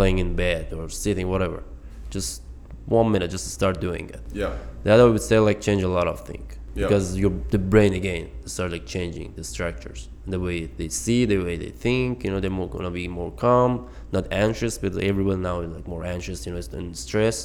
[0.00, 1.58] laying in bed or sitting whatever
[2.16, 2.42] just
[2.98, 4.52] one minute just to start doing it Yeah.
[4.86, 6.86] that i would say like change a lot of things Yeah.
[6.86, 10.00] because your the brain again start like changing the structures
[10.34, 13.32] the way they see the way they think you know they're more gonna be more
[13.44, 13.70] calm
[14.16, 17.36] not anxious because everyone now is like more anxious you know and stress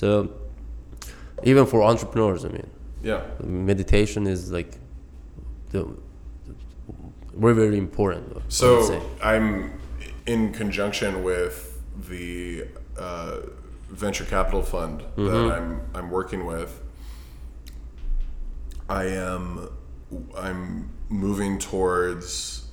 [0.00, 0.08] so
[1.44, 2.66] even for entrepreneurs i mean
[3.02, 3.22] Yeah.
[3.44, 4.72] meditation is like
[5.70, 5.86] the
[7.34, 9.00] very very important So.
[9.22, 9.46] I'm
[10.26, 11.54] in conjunction with
[12.10, 12.64] the
[12.98, 13.36] uh,
[13.90, 15.24] venture capital fund Mm-hmm.
[15.26, 16.70] that I'm I'm working with.
[18.88, 19.68] I am
[20.36, 22.66] I'm moving towards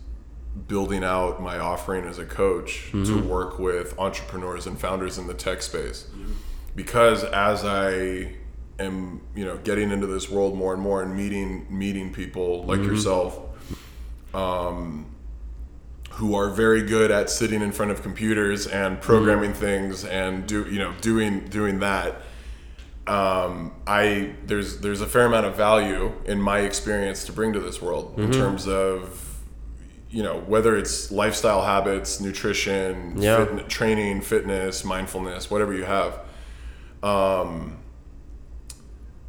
[0.67, 3.27] building out my offering as a coach to Mm-hmm.
[3.29, 6.07] work with entrepreneurs and founders in the tech space
[6.75, 8.33] because as I
[8.79, 12.79] am you know getting into this world more and more and meeting meeting people like
[12.79, 12.89] Mm-hmm.
[12.91, 13.39] yourself
[16.11, 20.63] who are very good at sitting in front of computers and programming things and do
[20.69, 22.21] you know doing doing that
[23.07, 27.59] um, I there's there's a fair amount of value in my experience to bring to
[27.59, 29.21] this world in terms of
[30.09, 33.45] you know whether it's lifestyle habits, nutrition, Yeah.
[33.45, 36.19] fit, training, fitness, mindfulness, whatever you have.
[37.03, 37.77] Um,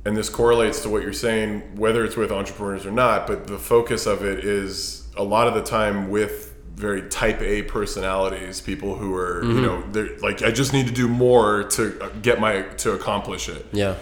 [0.07, 3.27] and this correlates to what you're saying, whether it's with entrepreneurs or not.
[3.27, 7.63] But the focus of it is a lot of the time with very type A
[7.63, 9.63] personalities, people who are you mm-hmm.
[9.63, 13.49] know they're like I just need to do more to uh, get my to accomplish
[13.49, 13.97] it yeah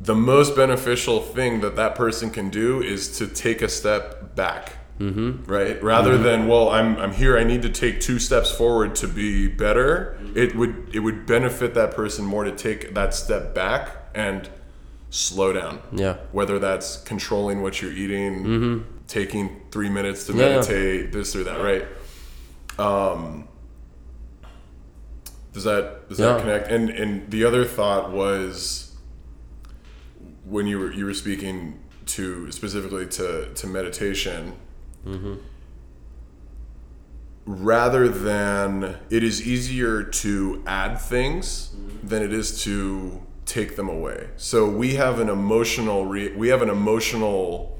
[0.00, 4.78] the most beneficial thing that that person can do is to take a step back
[4.98, 5.44] mm-hmm.
[5.44, 6.22] right rather mm-hmm.
[6.22, 10.18] than well I'm, I'm here i need to take two steps forward to be better
[10.34, 14.48] it would it would benefit that person more to take that step back and
[15.14, 15.80] slow down.
[15.92, 16.16] Yeah.
[16.32, 18.82] Whether that's controlling what you're eating mm-hmm.
[19.06, 20.48] taking three minutes to Yeah, yeah.
[20.56, 21.86] meditate this or that right?
[22.78, 23.46] Um
[25.52, 26.68] does that does that connect?
[26.68, 28.96] And and the other thought was
[30.44, 34.54] when you were you were speaking to specifically to to meditation
[35.06, 35.34] mm-hmm.
[37.46, 42.08] rather than it is easier to add things mm-hmm.
[42.08, 44.28] than it is to take them away.
[44.36, 47.78] So we have an emotional re- we have an emotional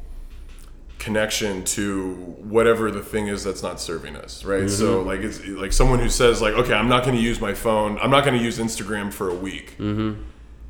[0.99, 4.71] connection to whatever the thing is that's not serving us right?
[4.71, 5.09] So mm-hmm.
[5.09, 7.99] like it's like someone who says like okay i'm not going to use my phone
[7.99, 9.77] i'm not going to use instagram for a week.
[9.79, 10.23] Mm-hmm.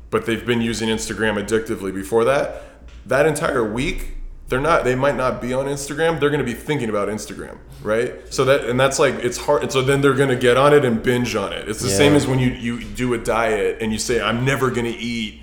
[0.09, 2.63] But they've been using instagram addictively before that.
[3.05, 4.17] That entire week
[4.47, 7.57] they're not they might not be on Instagram they're going to be thinking about Instagram
[7.85, 8.33] right?
[8.33, 10.73] So that and that's like it's hard and so then they're going to get on
[10.73, 11.69] it and binge on it.
[11.69, 11.95] It's the Yeah.
[11.95, 14.97] same as when you you do a diet and you say I'm never going to
[14.97, 15.41] eat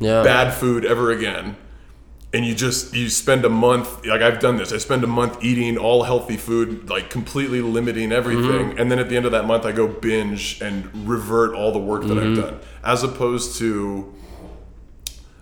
[0.00, 0.22] Yeah.
[0.22, 1.56] bad food ever again.
[2.32, 5.42] And you just you spend a month like I've done this I spend a month
[5.42, 8.70] eating all healthy food like completely limiting everything.
[8.70, 8.78] Mm-hmm.
[8.78, 11.78] And then at the end of that month I go binge and revert all the
[11.78, 12.40] work that I've mm-hmm.
[12.40, 12.60] done.
[12.82, 14.12] As opposed to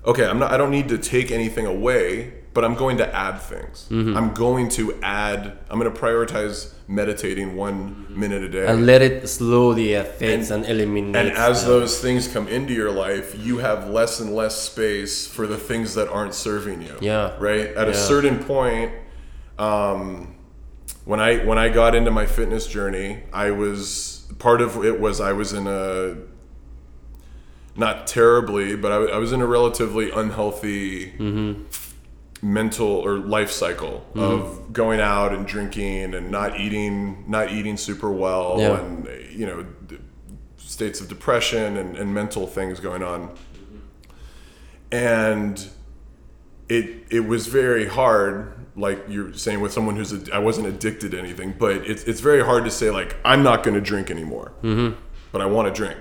[0.04, 3.40] okay I'm not I don't need to take anything away but I'm going to add
[3.40, 8.84] things I'm going to add I'm going to prioritize meditating one minute a day And
[8.86, 11.16] let it slowly affect and, eliminate.
[11.16, 15.46] and as those things come into your life, you have less and less space for
[15.46, 16.96] the things that aren't serving you.
[17.00, 17.34] Yeah.
[17.38, 17.68] Right.
[17.74, 18.92] At a certain point,
[19.58, 20.34] um,
[21.04, 25.20] when I when I got into my fitness journey, I was part of it was
[25.20, 26.16] I was in a
[27.74, 31.62] not terribly, but I was in a relatively unhealthy Mm-hmm.
[32.44, 38.10] Mental or life cycle of going out and drinking and not eating not eating super
[38.10, 38.80] well Yeah.
[38.80, 39.64] and you know
[40.56, 43.30] states of depression and, and mental things going on
[44.90, 45.68] and
[46.68, 51.18] it it was very hard like you're saying with someone who's I wasn't addicted to
[51.18, 54.52] anything but it's, it's very hard to say like I'm not going to drink anymore
[54.62, 54.98] Mm-hmm.
[55.30, 55.96] but I want to drink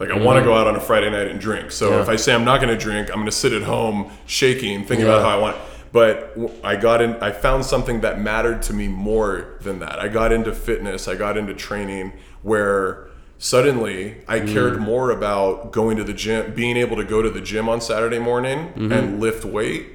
[0.00, 1.70] like I want to go out on a Friday night and drink.
[1.70, 2.00] So Yeah.
[2.02, 4.84] if I say I'm not going to drink, I'm going to sit at home shaking,
[4.84, 5.12] thinking Yeah.
[5.12, 5.56] about how I want.
[5.92, 7.16] But I got in.
[7.20, 9.98] I found something that mattered to me more than that.
[10.00, 11.06] I got into fitness.
[11.06, 14.52] I got into training where suddenly I Mm.
[14.52, 17.80] cared more about going to the gym, being able to go to the gym on
[17.80, 18.92] Saturday morning Mm-hmm.
[18.92, 19.86] and lift weight.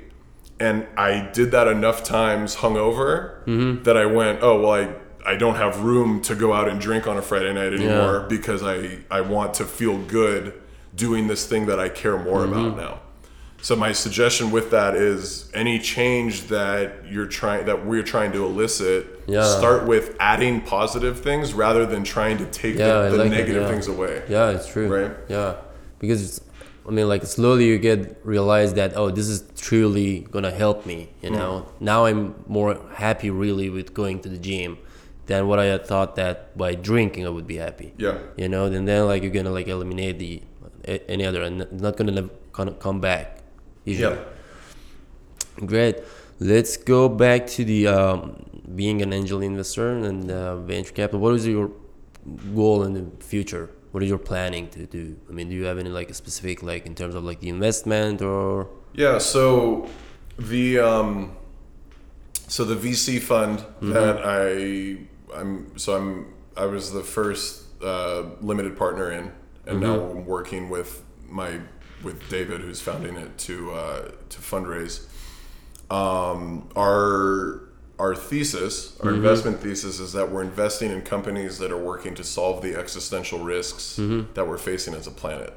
[0.60, 3.84] And I did that enough times hungover Mm-hmm.
[3.84, 4.88] that I went, oh well, I
[5.26, 8.62] I don't have room to go out and drink on a Friday night anymore because
[8.64, 10.54] I I want to feel good
[10.96, 12.54] doing this thing that I care more Mm-hmm.
[12.54, 13.00] about now.
[13.62, 18.46] So my suggestion with that is any change that you're trying that we're trying to
[18.46, 19.44] elicit, Yeah.
[19.44, 23.38] start with adding positive things rather than trying to take Yeah, the, the like it,
[23.42, 23.70] negative yeah.
[23.70, 24.22] things away.
[24.30, 24.88] Yeah, it's true.
[24.88, 25.12] Right?
[25.28, 25.56] Yeah,
[25.98, 26.42] because it's,
[26.88, 31.10] I mean, like slowly you get realize that oh, this is truly gonna help me.
[31.24, 31.38] You Mm.
[31.40, 34.78] know, now I'm more happy really with going to the gym
[35.26, 37.94] than what I had thought that by drinking I would be happy.
[37.98, 38.20] Yeah.
[38.38, 40.42] You know, and then like you're gonna like eliminate the
[41.08, 42.30] any other and not gonna
[42.80, 43.40] come back.
[43.86, 44.18] Usually.
[45.66, 45.98] Great.
[46.40, 48.44] Let's go back to the um,
[48.76, 51.20] being an angel investor and uh, venture capital.
[51.22, 51.72] What is your
[52.54, 53.70] goal in the future?
[53.92, 55.16] What are you planning to do?
[55.30, 57.48] I mean, do you have any like a specific like in terms of like the
[57.50, 58.68] investment or?
[58.94, 59.88] Yeah, so
[60.38, 61.38] the um,
[62.48, 63.94] so the VC fund Mm-hmm.
[63.94, 64.98] that I
[65.34, 69.32] I'm so I'm I was the first uh, limited partner in,
[69.66, 70.18] and now Mm-hmm.
[70.20, 71.60] I'm working with my
[72.04, 75.06] with David, who's founding it to uh, to fundraise.
[75.90, 77.62] Um, our
[77.98, 82.24] our thesis, our investment thesis, is that we're investing in companies that are working to
[82.26, 83.96] solve the existential risks
[84.34, 85.54] that we're facing as a planet.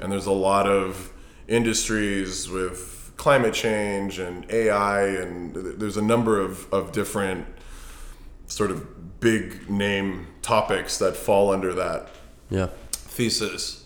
[0.00, 1.12] And there's a lot of
[1.46, 7.46] industries with climate change and AI, and there's a number of, of different
[8.46, 12.08] sort of big name topics that fall under that
[12.50, 12.68] Yeah.
[12.92, 13.84] thesis.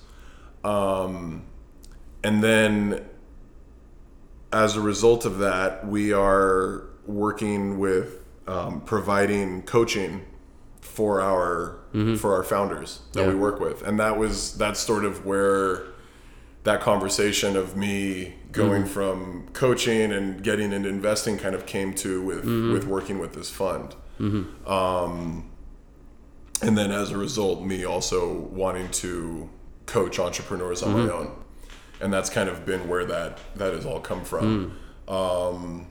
[0.65, 1.43] Um,
[2.23, 3.05] and then
[4.53, 10.23] as a result of that, we are working with um, providing coaching
[10.81, 11.77] for our
[12.19, 15.87] for our founders that we work with, and that was that's sort of where
[16.65, 18.93] that conversation of me going mm-hmm.
[18.93, 22.73] from coaching and getting into investing kind of came to with mm-hmm.
[22.73, 23.95] with working with this fund.
[24.19, 24.71] Mm-hmm.
[24.71, 25.51] Um,
[26.63, 29.49] and then as a result, me also wanting to
[29.87, 31.33] coach entrepreneurs on my own,
[32.01, 34.77] and that's kind of been where that that has all come from.
[35.09, 35.13] Mm.
[35.13, 35.87] Um,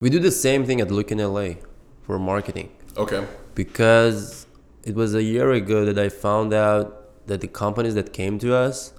[0.00, 1.54] We do the same thing at Look in LA
[2.02, 2.70] for marketing.
[2.96, 4.46] Okay, because
[4.84, 8.54] it was a year ago that I found out that the companies that came to
[8.54, 8.92] us,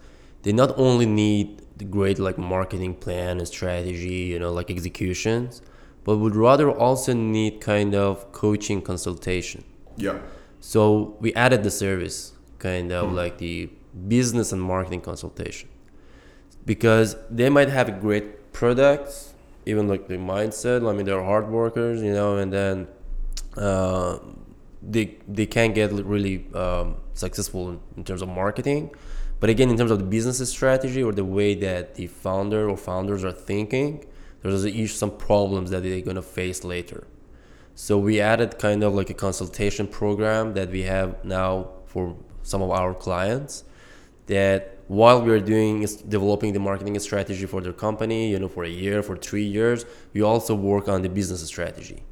[0.44, 5.62] they not only need the great like marketing plan and strategy, you know, like executions,
[6.04, 9.64] but would rather also need kind of coaching consultation.
[9.98, 10.20] yeah,
[10.60, 13.70] So we added the service, kind of like the
[14.08, 15.70] business and marketing consultation,
[16.66, 19.34] because they might have a great product,
[19.66, 20.88] even like the mindset.
[20.88, 22.88] I mean, they're hard workers, you know, and then
[23.58, 24.20] uh,
[24.82, 28.92] they they can get really um, successful in, in terms of marketing.
[29.40, 32.78] But again, in terms of the business strategy or the way that the founder or
[32.78, 34.06] founders are thinking,
[34.42, 37.08] there's some problems that they're gonna face later.
[37.76, 42.62] So we added kind of like a consultation program that we have now for some
[42.62, 43.64] of our clients
[44.26, 48.48] that while we are doing is developing the marketing strategy for their company, you know,
[48.48, 52.04] for a year, for three years, we also work on the business strategy.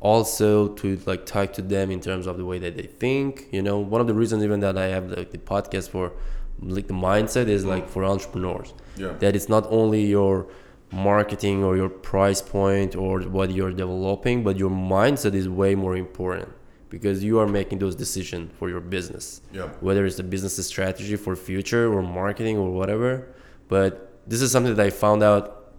[0.00, 3.48] Also to like talk to them in terms of the way that they think.
[3.50, 6.12] You know, one of the reasons even that I have like the podcast for
[6.60, 7.68] like the mindset is mm.
[7.68, 8.72] like for entrepreneurs.
[8.96, 9.12] Yeah.
[9.18, 10.46] That it's not only your
[10.92, 15.96] marketing or your price point or what you're developing, but your mindset is way more
[15.96, 16.48] important
[16.88, 19.40] because you are making those decisions for your business.
[19.52, 19.68] Yeah.
[19.80, 23.34] Whether it's the business strategy for future or marketing or whatever.
[23.68, 25.72] But this is something that I found out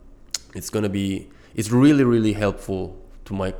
[0.55, 3.53] it's gonna be it's really really helpful to my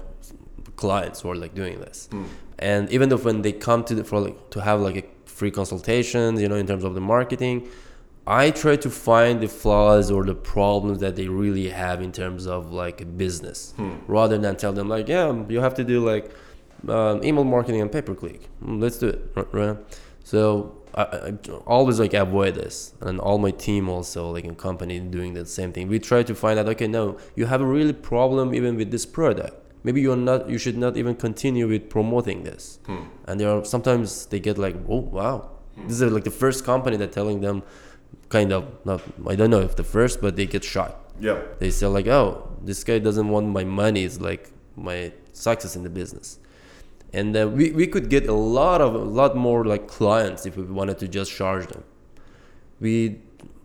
[0.76, 2.09] clients who are like doing this.
[2.11, 2.28] Mm.
[2.59, 5.03] And even though when they come to the, for like to have like a
[5.38, 7.57] free consultations, you know, in terms of the marketing,
[8.25, 12.45] I try to find the flaws or the problems that they really have in terms
[12.55, 13.73] of like a business,
[14.07, 16.25] rather than tell them like, yeah, you have to do like
[16.89, 18.41] um, email marketing and pay per click.
[18.61, 19.19] Let's do it,
[19.53, 19.77] right?
[20.23, 21.33] So I, I
[21.65, 25.71] always like avoid this, and all my team also like in company doing the same
[25.71, 25.88] thing.
[25.88, 29.05] We try to find out, okay, no, you have a really problem even with this
[29.05, 29.55] product.
[29.88, 32.63] Maybe you're not, you should not even continue with promoting this.
[33.27, 35.35] And there are sometimes they get like, oh wow,
[35.88, 37.57] this is like the first company that telling them,
[38.38, 38.99] kind of not,
[39.31, 41.39] I don't know if the first, but they get shocked Yeah.
[41.61, 42.27] they say like oh
[42.69, 44.43] this guy doesn't want my money it's like
[44.89, 44.97] my
[45.47, 46.27] success in the business.
[47.19, 50.53] And uh, we, we could get a lot of a lot more like clients if
[50.59, 51.83] we wanted to just charge them.
[52.85, 52.95] We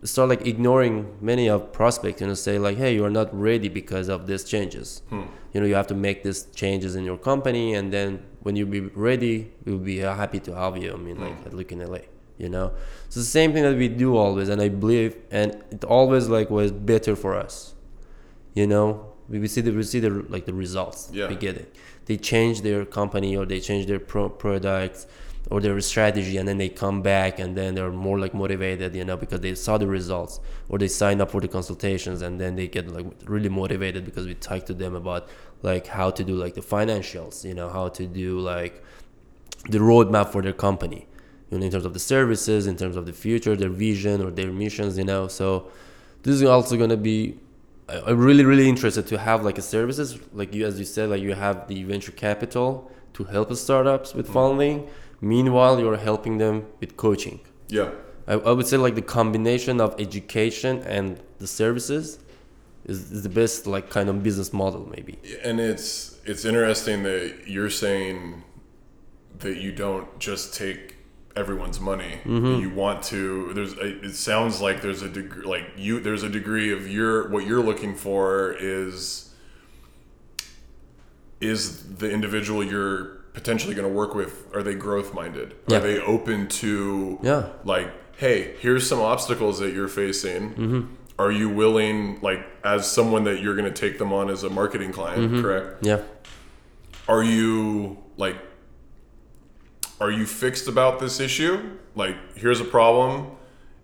[0.05, 0.95] start like ignoring
[1.31, 4.43] many of prospects you know say like hey you are not ready because of these
[4.55, 4.89] changes
[5.53, 8.65] you know you have to make these changes in your company and then when you
[8.67, 11.79] be ready we'll be uh, happy to have you i mean like at look in
[11.91, 11.99] la
[12.39, 12.73] you know?
[13.07, 16.51] It's the same thing that we do always and i believe and it always like
[16.51, 17.75] was better for us
[18.55, 19.13] you know?
[19.29, 21.09] We, we see the we see the like the results.
[21.13, 21.29] Yeah.
[21.29, 21.75] we get it.
[22.07, 25.07] They change their company or they change their pro- products
[25.51, 29.05] or their strategy and then they come back and then they're more like motivated you
[29.05, 32.55] know because they saw the results or they sign up for the consultations and then
[32.55, 35.29] they get like really motivated because we talk to them about
[35.63, 38.83] like how to do like the financials you know how to do like
[39.69, 41.07] the roadmap for their company
[41.51, 44.31] you know in terms of the services in terms of the future their vision or
[44.31, 45.29] their missions you know.
[45.29, 45.71] So
[46.23, 47.39] this is also going to be
[47.89, 51.21] i'm really really interested to have like a services like you as you said like
[51.21, 54.35] you have the venture capital to help the startups with mm-hmm.
[54.35, 54.89] funding
[55.23, 57.91] meanwhile you're helping them with coaching Yeah.
[58.27, 61.07] I, I would say like the combination of education and
[61.43, 62.19] the services
[62.85, 65.15] is, is the best like kind of business model maybe
[65.49, 68.17] And it's it's interesting that you're saying
[69.45, 70.81] that you don't just take
[71.43, 72.13] everyone's money.
[72.25, 72.61] Mm-hmm.
[72.63, 73.21] You want to.
[73.57, 73.73] There's.
[73.87, 75.45] a- It sounds like there's a degree.
[75.55, 75.99] Like you.
[76.07, 77.29] There's a degree of your.
[77.35, 79.31] What you're looking for is.
[81.41, 85.55] Is the individual you're potentially going to work with are they growth minded?
[85.69, 85.79] Yeah.
[85.79, 87.49] Are they open to Yeah.
[87.65, 90.81] like hey here's some obstacles that you're facing Mm-hmm.
[91.19, 94.51] are you willing like as someone that you're going to take them on as a
[94.51, 95.41] marketing client Mm-hmm.
[95.43, 96.03] correct yeah
[97.09, 98.37] are you like
[100.01, 103.31] are you fixed about this issue like here's a problem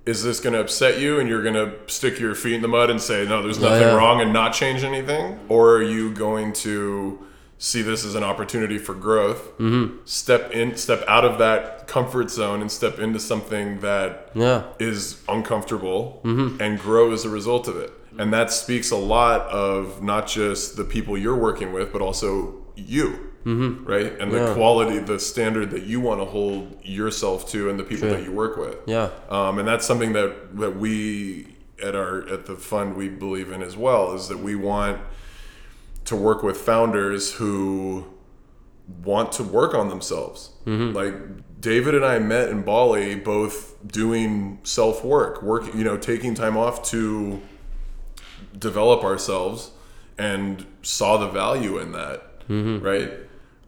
[0.07, 2.69] is this going to upset you and you're going to stick your feet in the
[2.69, 3.95] mud and say no there's nothing yeah.
[3.95, 7.19] wrong and not change anything or are you going to
[7.59, 9.97] see this as an opportunity for growth Mm-hmm.
[10.05, 15.23] step in step out of that comfort zone and step into something that yeah is
[15.29, 16.61] uncomfortable Mm-hmm.
[16.63, 17.93] and grow as a result of it.
[18.19, 22.55] And that speaks a lot of not just the people you're working with, but also
[22.75, 23.85] you, mm-hmm.
[23.85, 24.19] right?
[24.21, 28.09] And the quality, the standard that you want to hold yourself to, and the people
[28.09, 28.17] Sure.
[28.19, 28.77] that you work with.
[28.87, 33.53] yeah Um, and that's something that that we at our at the fund we believe
[33.53, 34.99] in as well is that we want
[36.09, 38.05] to work with founders who
[39.05, 40.51] want to work on themselves.
[40.93, 41.15] Like
[41.61, 46.57] David and I met in Bali, both doing self work, work you know, taking time
[46.57, 47.41] off to
[48.59, 49.71] develop ourselves,
[50.17, 52.23] and saw the value in that,
[52.83, 53.13] right?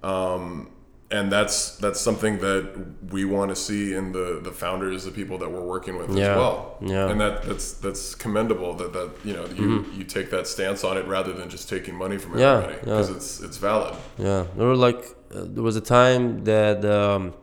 [0.02, 0.70] Um,
[1.12, 2.62] and that's that's something that
[3.10, 6.30] we want to see in the the founders, the people that we're working with Yeah.
[6.32, 6.76] as well.
[6.80, 7.10] Yeah.
[7.10, 10.96] and that that's that's commendable that that you know you you take that stance on
[10.96, 12.80] it rather than just taking money from Yeah, everybody yeah.
[12.84, 13.94] because it's it's valid.
[14.18, 15.00] Yeah, there were like
[15.34, 17.34] uh, there was a time that um,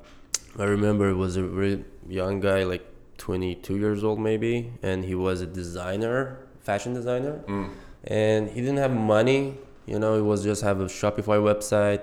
[0.57, 2.85] I remember it was a very young guy, like
[3.17, 7.41] 22 years old maybe, and he was a designer, fashion designer,
[8.05, 9.55] and he didn't have money.
[9.85, 12.01] You know, he was just have a Shopify website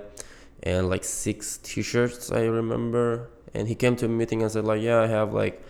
[0.65, 2.31] and like six T-shirts.
[2.31, 5.63] I remember, and he came to a meeting and said like, "Yeah, I have like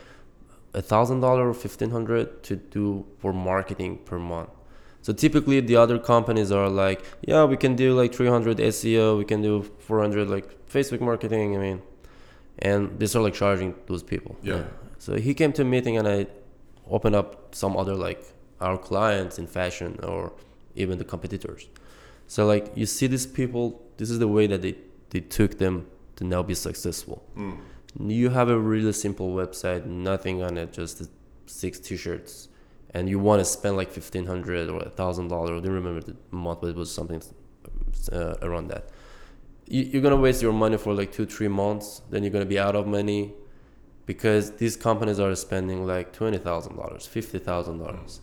[0.73, 4.49] a thousand dollar or fifteen hundred to do for marketing per month."
[5.05, 9.23] So typically the other companies are like, yeah, we can do like 300 SEO, we
[9.23, 11.55] can do 400 like Facebook marketing.
[11.55, 11.81] I mean,
[12.57, 14.35] and they start like charging those people.
[14.41, 14.63] Yeah.
[14.97, 16.25] So he came to a meeting and I
[16.89, 18.23] opened up some other like
[18.59, 20.33] our clients in fashion or
[20.73, 21.69] even the competitors.
[22.25, 24.75] So like you see these people, this is the way that they
[25.15, 25.75] they took them
[26.17, 27.17] to now be successful.
[27.37, 27.57] Mm.
[28.19, 30.95] You have a really simple website, nothing on it, just
[31.45, 32.49] six t-shirts,
[32.93, 35.53] and you want to spend like fifteen hundred or a thousand dollars.
[35.57, 37.21] I don't remember the month, but it was something
[38.11, 38.83] uh, around that.
[39.73, 41.87] You, you're gonna waste your money for like two, three months.
[42.09, 43.21] Then you're gonna be out of money
[44.05, 48.19] because these companies are spending like twenty thousand dollars, fifty thousand dollars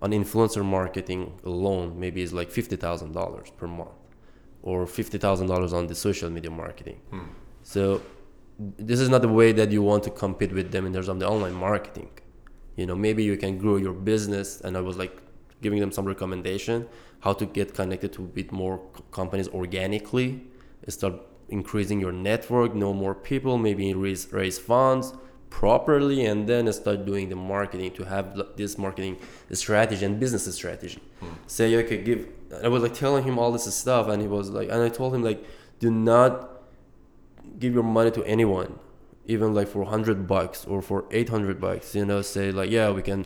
[0.00, 1.98] on influencer marketing alone.
[1.98, 3.98] Maybe it's like fifty thousand dollars per month,
[4.66, 6.98] or fifty thousand dollars on the social media marketing.
[7.10, 7.28] Hmm.
[7.62, 8.02] So
[8.90, 11.18] this is not the way that you want to compete with them in terms of
[11.20, 12.10] the online marketing.
[12.74, 15.14] You know, maybe you can grow your business, and I was like
[15.62, 16.86] giving them some recommendation
[17.20, 18.76] how to get connected to a bit more
[19.10, 20.42] companies organically,
[20.88, 21.14] start
[21.48, 25.14] increasing your network, know more people, maybe raise raise funds
[25.48, 29.16] properly, and then start doing the marketing to have this marketing
[29.52, 31.00] strategy and business strategy.
[31.46, 32.20] Say okay, give.
[32.62, 35.14] I was like telling him all this stuff, and he was like, and I told
[35.14, 35.44] him like,
[35.78, 36.50] do not
[37.58, 38.78] give your money to anyone
[39.26, 43.02] even like for 100 bucks or for 800 bucks you know say like yeah we
[43.02, 43.24] can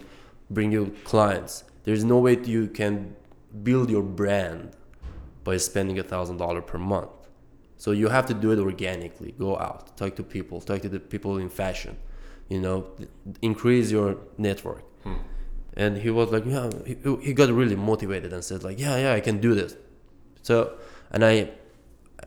[0.50, 1.64] bring you clients.
[1.84, 3.16] There's no way you can
[3.62, 4.72] build your brand
[5.44, 7.10] by spending a thousand dollar per month.
[7.76, 11.00] So you have to do it organically go out talk to people talk to the
[11.00, 11.96] people in fashion
[12.48, 12.86] you know
[13.40, 14.84] increase your network.
[15.04, 15.14] Hmm.
[15.76, 19.12] And he was like yeah he, he got really motivated and said like yeah yeah
[19.12, 19.76] i can do this.
[20.42, 20.74] So
[21.10, 21.50] and i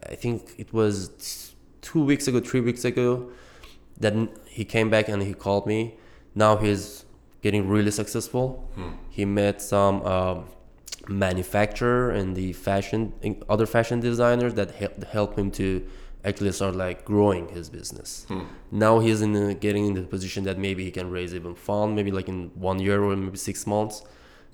[0.09, 3.29] i think it was two weeks ago three weeks ago
[3.99, 5.95] then he came back and he called me.
[6.35, 7.05] Now he's
[7.41, 8.69] getting really successful.
[8.75, 8.91] Hmm.
[9.09, 10.45] he met some um,
[11.07, 13.13] manufacturer and the fashion
[13.49, 15.85] other fashion designers that helped help him to
[16.26, 18.43] actually start like growing his business Hmm.
[18.71, 19.34] now he's in
[19.65, 22.80] getting in the position that maybe he can raise even fund maybe like in one
[22.80, 24.03] year or maybe six months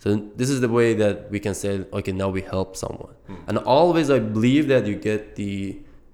[0.03, 3.36] so this is the way that we can say okay now we help someone Hmm.
[3.47, 5.53] and always i believe that you get the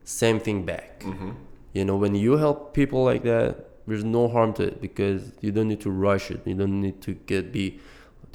[0.03, 1.32] same thing back Mm-hmm.
[1.78, 3.51] you know when you help people like that
[3.88, 6.99] there's no harm to it because you don't need to rush it you don't need
[7.08, 7.66] to get be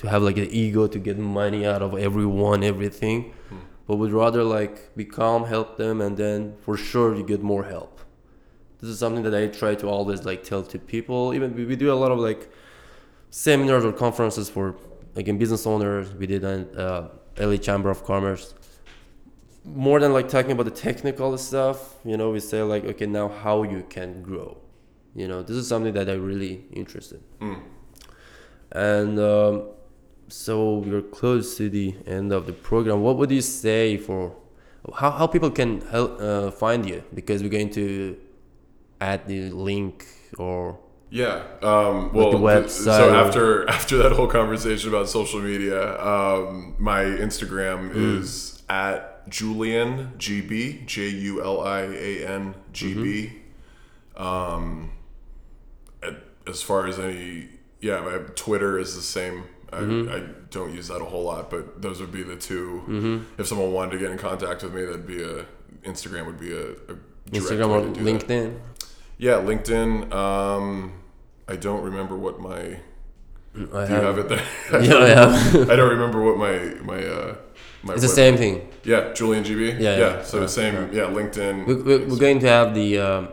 [0.01, 3.19] to have like an ego to get money out of everyone everything
[3.51, 3.57] Hmm.
[3.91, 7.65] But would rather like be calm help them and then for sure you get more
[7.65, 8.01] help.
[8.79, 11.35] This is something that i try to always like tell to people.
[11.35, 12.53] Even we, we do a lot of like
[13.31, 14.77] seminars or conferences for
[15.17, 16.15] again business owners.
[16.15, 18.55] We did an uh, LA Chamber of Commerce.
[19.65, 23.27] More than like talking about the technical stuff you know we say like okay now
[23.27, 24.57] how you can grow.
[25.17, 27.21] You know this is something that i'm really interested.
[27.41, 27.61] Mm.
[28.71, 29.65] and um,
[30.33, 34.35] so we're close to the end of the program what would you say for
[34.95, 38.17] how, how people can help uh, find you because we're going to
[39.01, 40.07] add the link
[40.39, 40.79] or
[41.11, 41.43] Yeah.
[41.63, 47.91] Um, well, the so after after that whole conversation about social media, um, my Instagram
[47.91, 48.21] Mm.
[48.21, 53.33] is at Julian GB J U L I A N G B.
[54.17, 54.23] Mm-hmm.
[54.23, 54.93] Um,
[56.47, 57.49] as far as any,
[57.81, 59.45] yeah, my Twitter is the same.
[59.73, 60.13] I, Mm-hmm.
[60.15, 63.73] I don't use that a whole lot, but those would be the 2 If someone
[63.73, 65.47] wanted to get in contact with me, that'd be a
[65.85, 66.95] Instagram would be a, a
[67.31, 68.05] direct instagram or do that.
[68.05, 68.59] linkedin
[69.19, 70.13] Yeah, LinkedIn.
[70.13, 70.93] Um,
[71.49, 72.81] I don't remember what my.
[73.55, 74.45] Do I you have it there?
[74.83, 76.55] yeah i have I don't remember what my
[76.93, 77.35] my uh
[77.83, 77.93] my.
[77.95, 79.81] it's the same thing Yeah, Julian GB.
[79.81, 80.23] Yeah, yeah.
[80.23, 80.75] So Uh, same.
[80.93, 81.67] Yeah, LinkedIn.
[81.67, 83.29] we, we, we're going to have the um,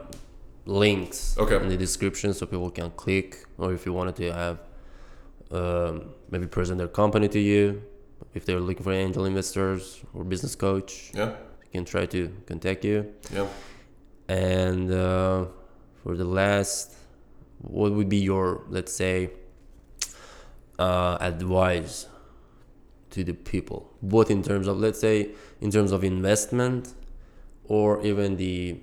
[0.66, 1.58] links Okay.
[1.58, 4.58] in the description so people can click or if you wanted to have
[5.52, 7.82] um, maybe present their company to you
[8.34, 11.30] if they're looking for angel investors or business coach Yeah,
[11.64, 13.14] you can try to contact you.
[13.34, 13.48] Yeah.
[14.28, 15.46] and uh,
[16.04, 16.94] for the last
[17.62, 19.32] what would be your let's say
[20.80, 22.08] uh, advice
[23.12, 23.92] to the people?
[24.02, 25.32] Both in terms of let's say
[25.62, 26.94] in terms of investment
[27.66, 28.78] or even the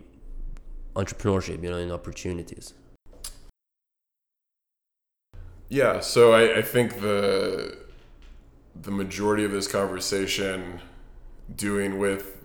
[0.96, 2.74] entrepreneurship you know in opportunities
[5.74, 7.76] Yeah, so I, I think the
[8.80, 10.80] the majority of this conversation
[11.52, 12.44] doing with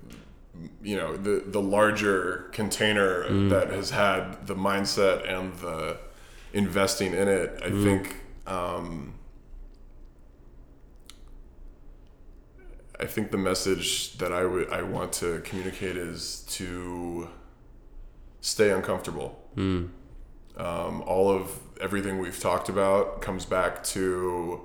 [0.82, 6.00] you know the the larger container that has had the mindset and the
[6.54, 7.62] investing in it.
[7.64, 8.16] I think
[8.48, 9.14] um,
[13.00, 17.30] I think the message that I would I want to communicate is to
[18.42, 19.88] stay uncomfortable mm.
[20.58, 24.62] um, all of everything we've talked about comes back to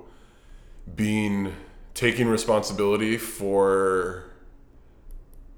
[0.95, 1.53] being
[1.93, 4.25] taking responsibility for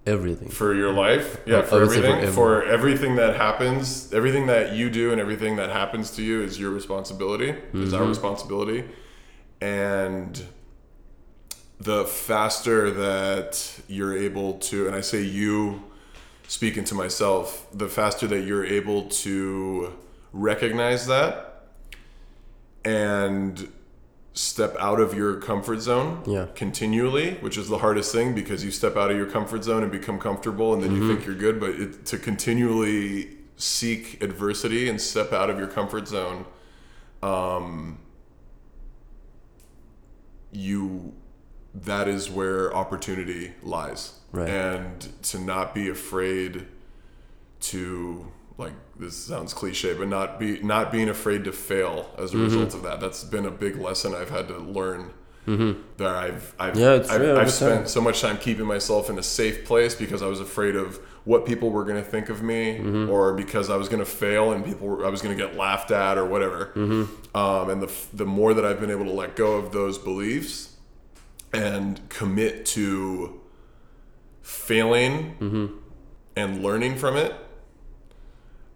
[0.05, 0.49] everything.
[0.49, 1.41] for your life.
[1.45, 2.31] Yeah oh, for would for everything.
[2.31, 6.59] For, everything that happens everything that you do and everything that happens to you is
[6.59, 7.55] your responsibility.
[7.73, 8.09] Is our mm-hmm.
[8.09, 8.85] responsibility.
[9.59, 10.41] And
[11.79, 15.83] the faster that you're able to and i say you
[16.47, 19.93] speaking to myself the faster that you're able to
[20.33, 21.46] recognize that
[22.87, 23.67] and
[24.33, 26.45] step out of your comfort zone Yeah.
[26.55, 29.91] continually, which is the hardest thing because you step out of your comfort zone and
[29.91, 31.59] become comfortable and then you think you're good.
[31.59, 36.45] But it, to continually seek adversity and step out of your comfort zone,
[37.23, 37.97] um,
[40.51, 41.13] you
[41.73, 44.19] that is where opportunity lies.
[44.31, 44.49] Right.
[44.49, 46.65] And to not be afraid
[47.61, 52.37] to like this sounds cliche, but not be not being afraid to fail as a
[52.37, 52.43] Mm-hmm.
[52.45, 52.99] result of that.
[52.99, 55.11] That's been a big lesson I've had to learn.
[55.45, 56.79] That I've I've, Mm-hmm.
[56.81, 57.49] Yeah, I've, I've 100%.
[57.51, 60.99] spent so much time keeping myself in a safe place because I was afraid of
[61.23, 63.09] what people were going to think of me, Mm-hmm.
[63.09, 65.55] or because I was going to fail and people were, I was going to get
[65.55, 66.71] laughed at or whatever.
[66.75, 67.37] Mm-hmm.
[67.37, 70.75] Um, and the the more that I've been able to let go of those beliefs
[71.53, 73.39] and commit to
[74.41, 75.65] failing Mm-hmm.
[76.35, 77.33] and learning from it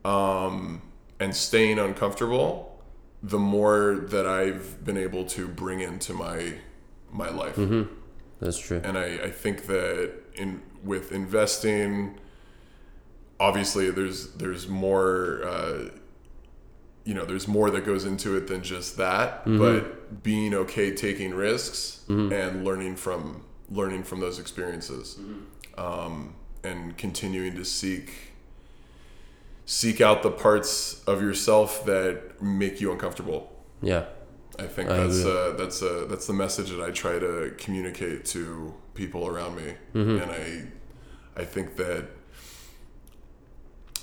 [0.06, 0.82] um,
[1.20, 2.80] and staying uncomfortable
[3.24, 6.54] the more that i've been able to bring into my
[7.12, 7.58] my life.
[8.40, 8.82] That's true.
[8.84, 12.20] and I, I think that in with investing
[13.40, 15.90] obviously there's there's more uh,
[17.04, 21.34] you know there's more that goes into it than just that but being okay taking
[21.34, 25.18] risks and learning from learning from those experiences.
[25.78, 28.31] Um, and continuing to seek
[29.80, 33.42] seek out the parts of yourself that make you uncomfortable
[33.82, 34.04] Yeah.
[34.60, 37.34] I think I that's uh, that's uh, that's the message that I try to
[37.64, 38.44] communicate to
[39.02, 40.18] people around me, Mm-hmm.
[40.22, 42.04] and I I think that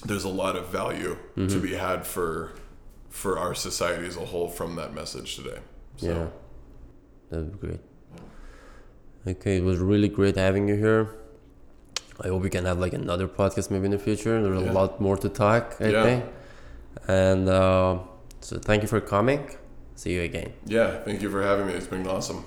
[0.07, 1.49] there's a lot of value Mm-hmm.
[1.55, 2.53] to be had for
[3.11, 5.59] for our society as a whole from that message today.
[5.97, 6.27] So, Yeah.
[7.31, 7.81] That'd be great.
[9.27, 11.05] Okay, it was really great having you here.
[12.25, 14.43] I hope we can have like another podcast maybe in the future.
[14.43, 14.73] There's Yeah.
[14.73, 16.03] a lot more to talk, I Yeah.
[16.03, 16.25] think.
[17.07, 17.99] And uh,
[18.41, 19.41] so thank you for coming.
[19.95, 20.53] See you again.
[20.67, 21.73] yeah, thank you for having me.
[21.75, 22.45] It's been awesome.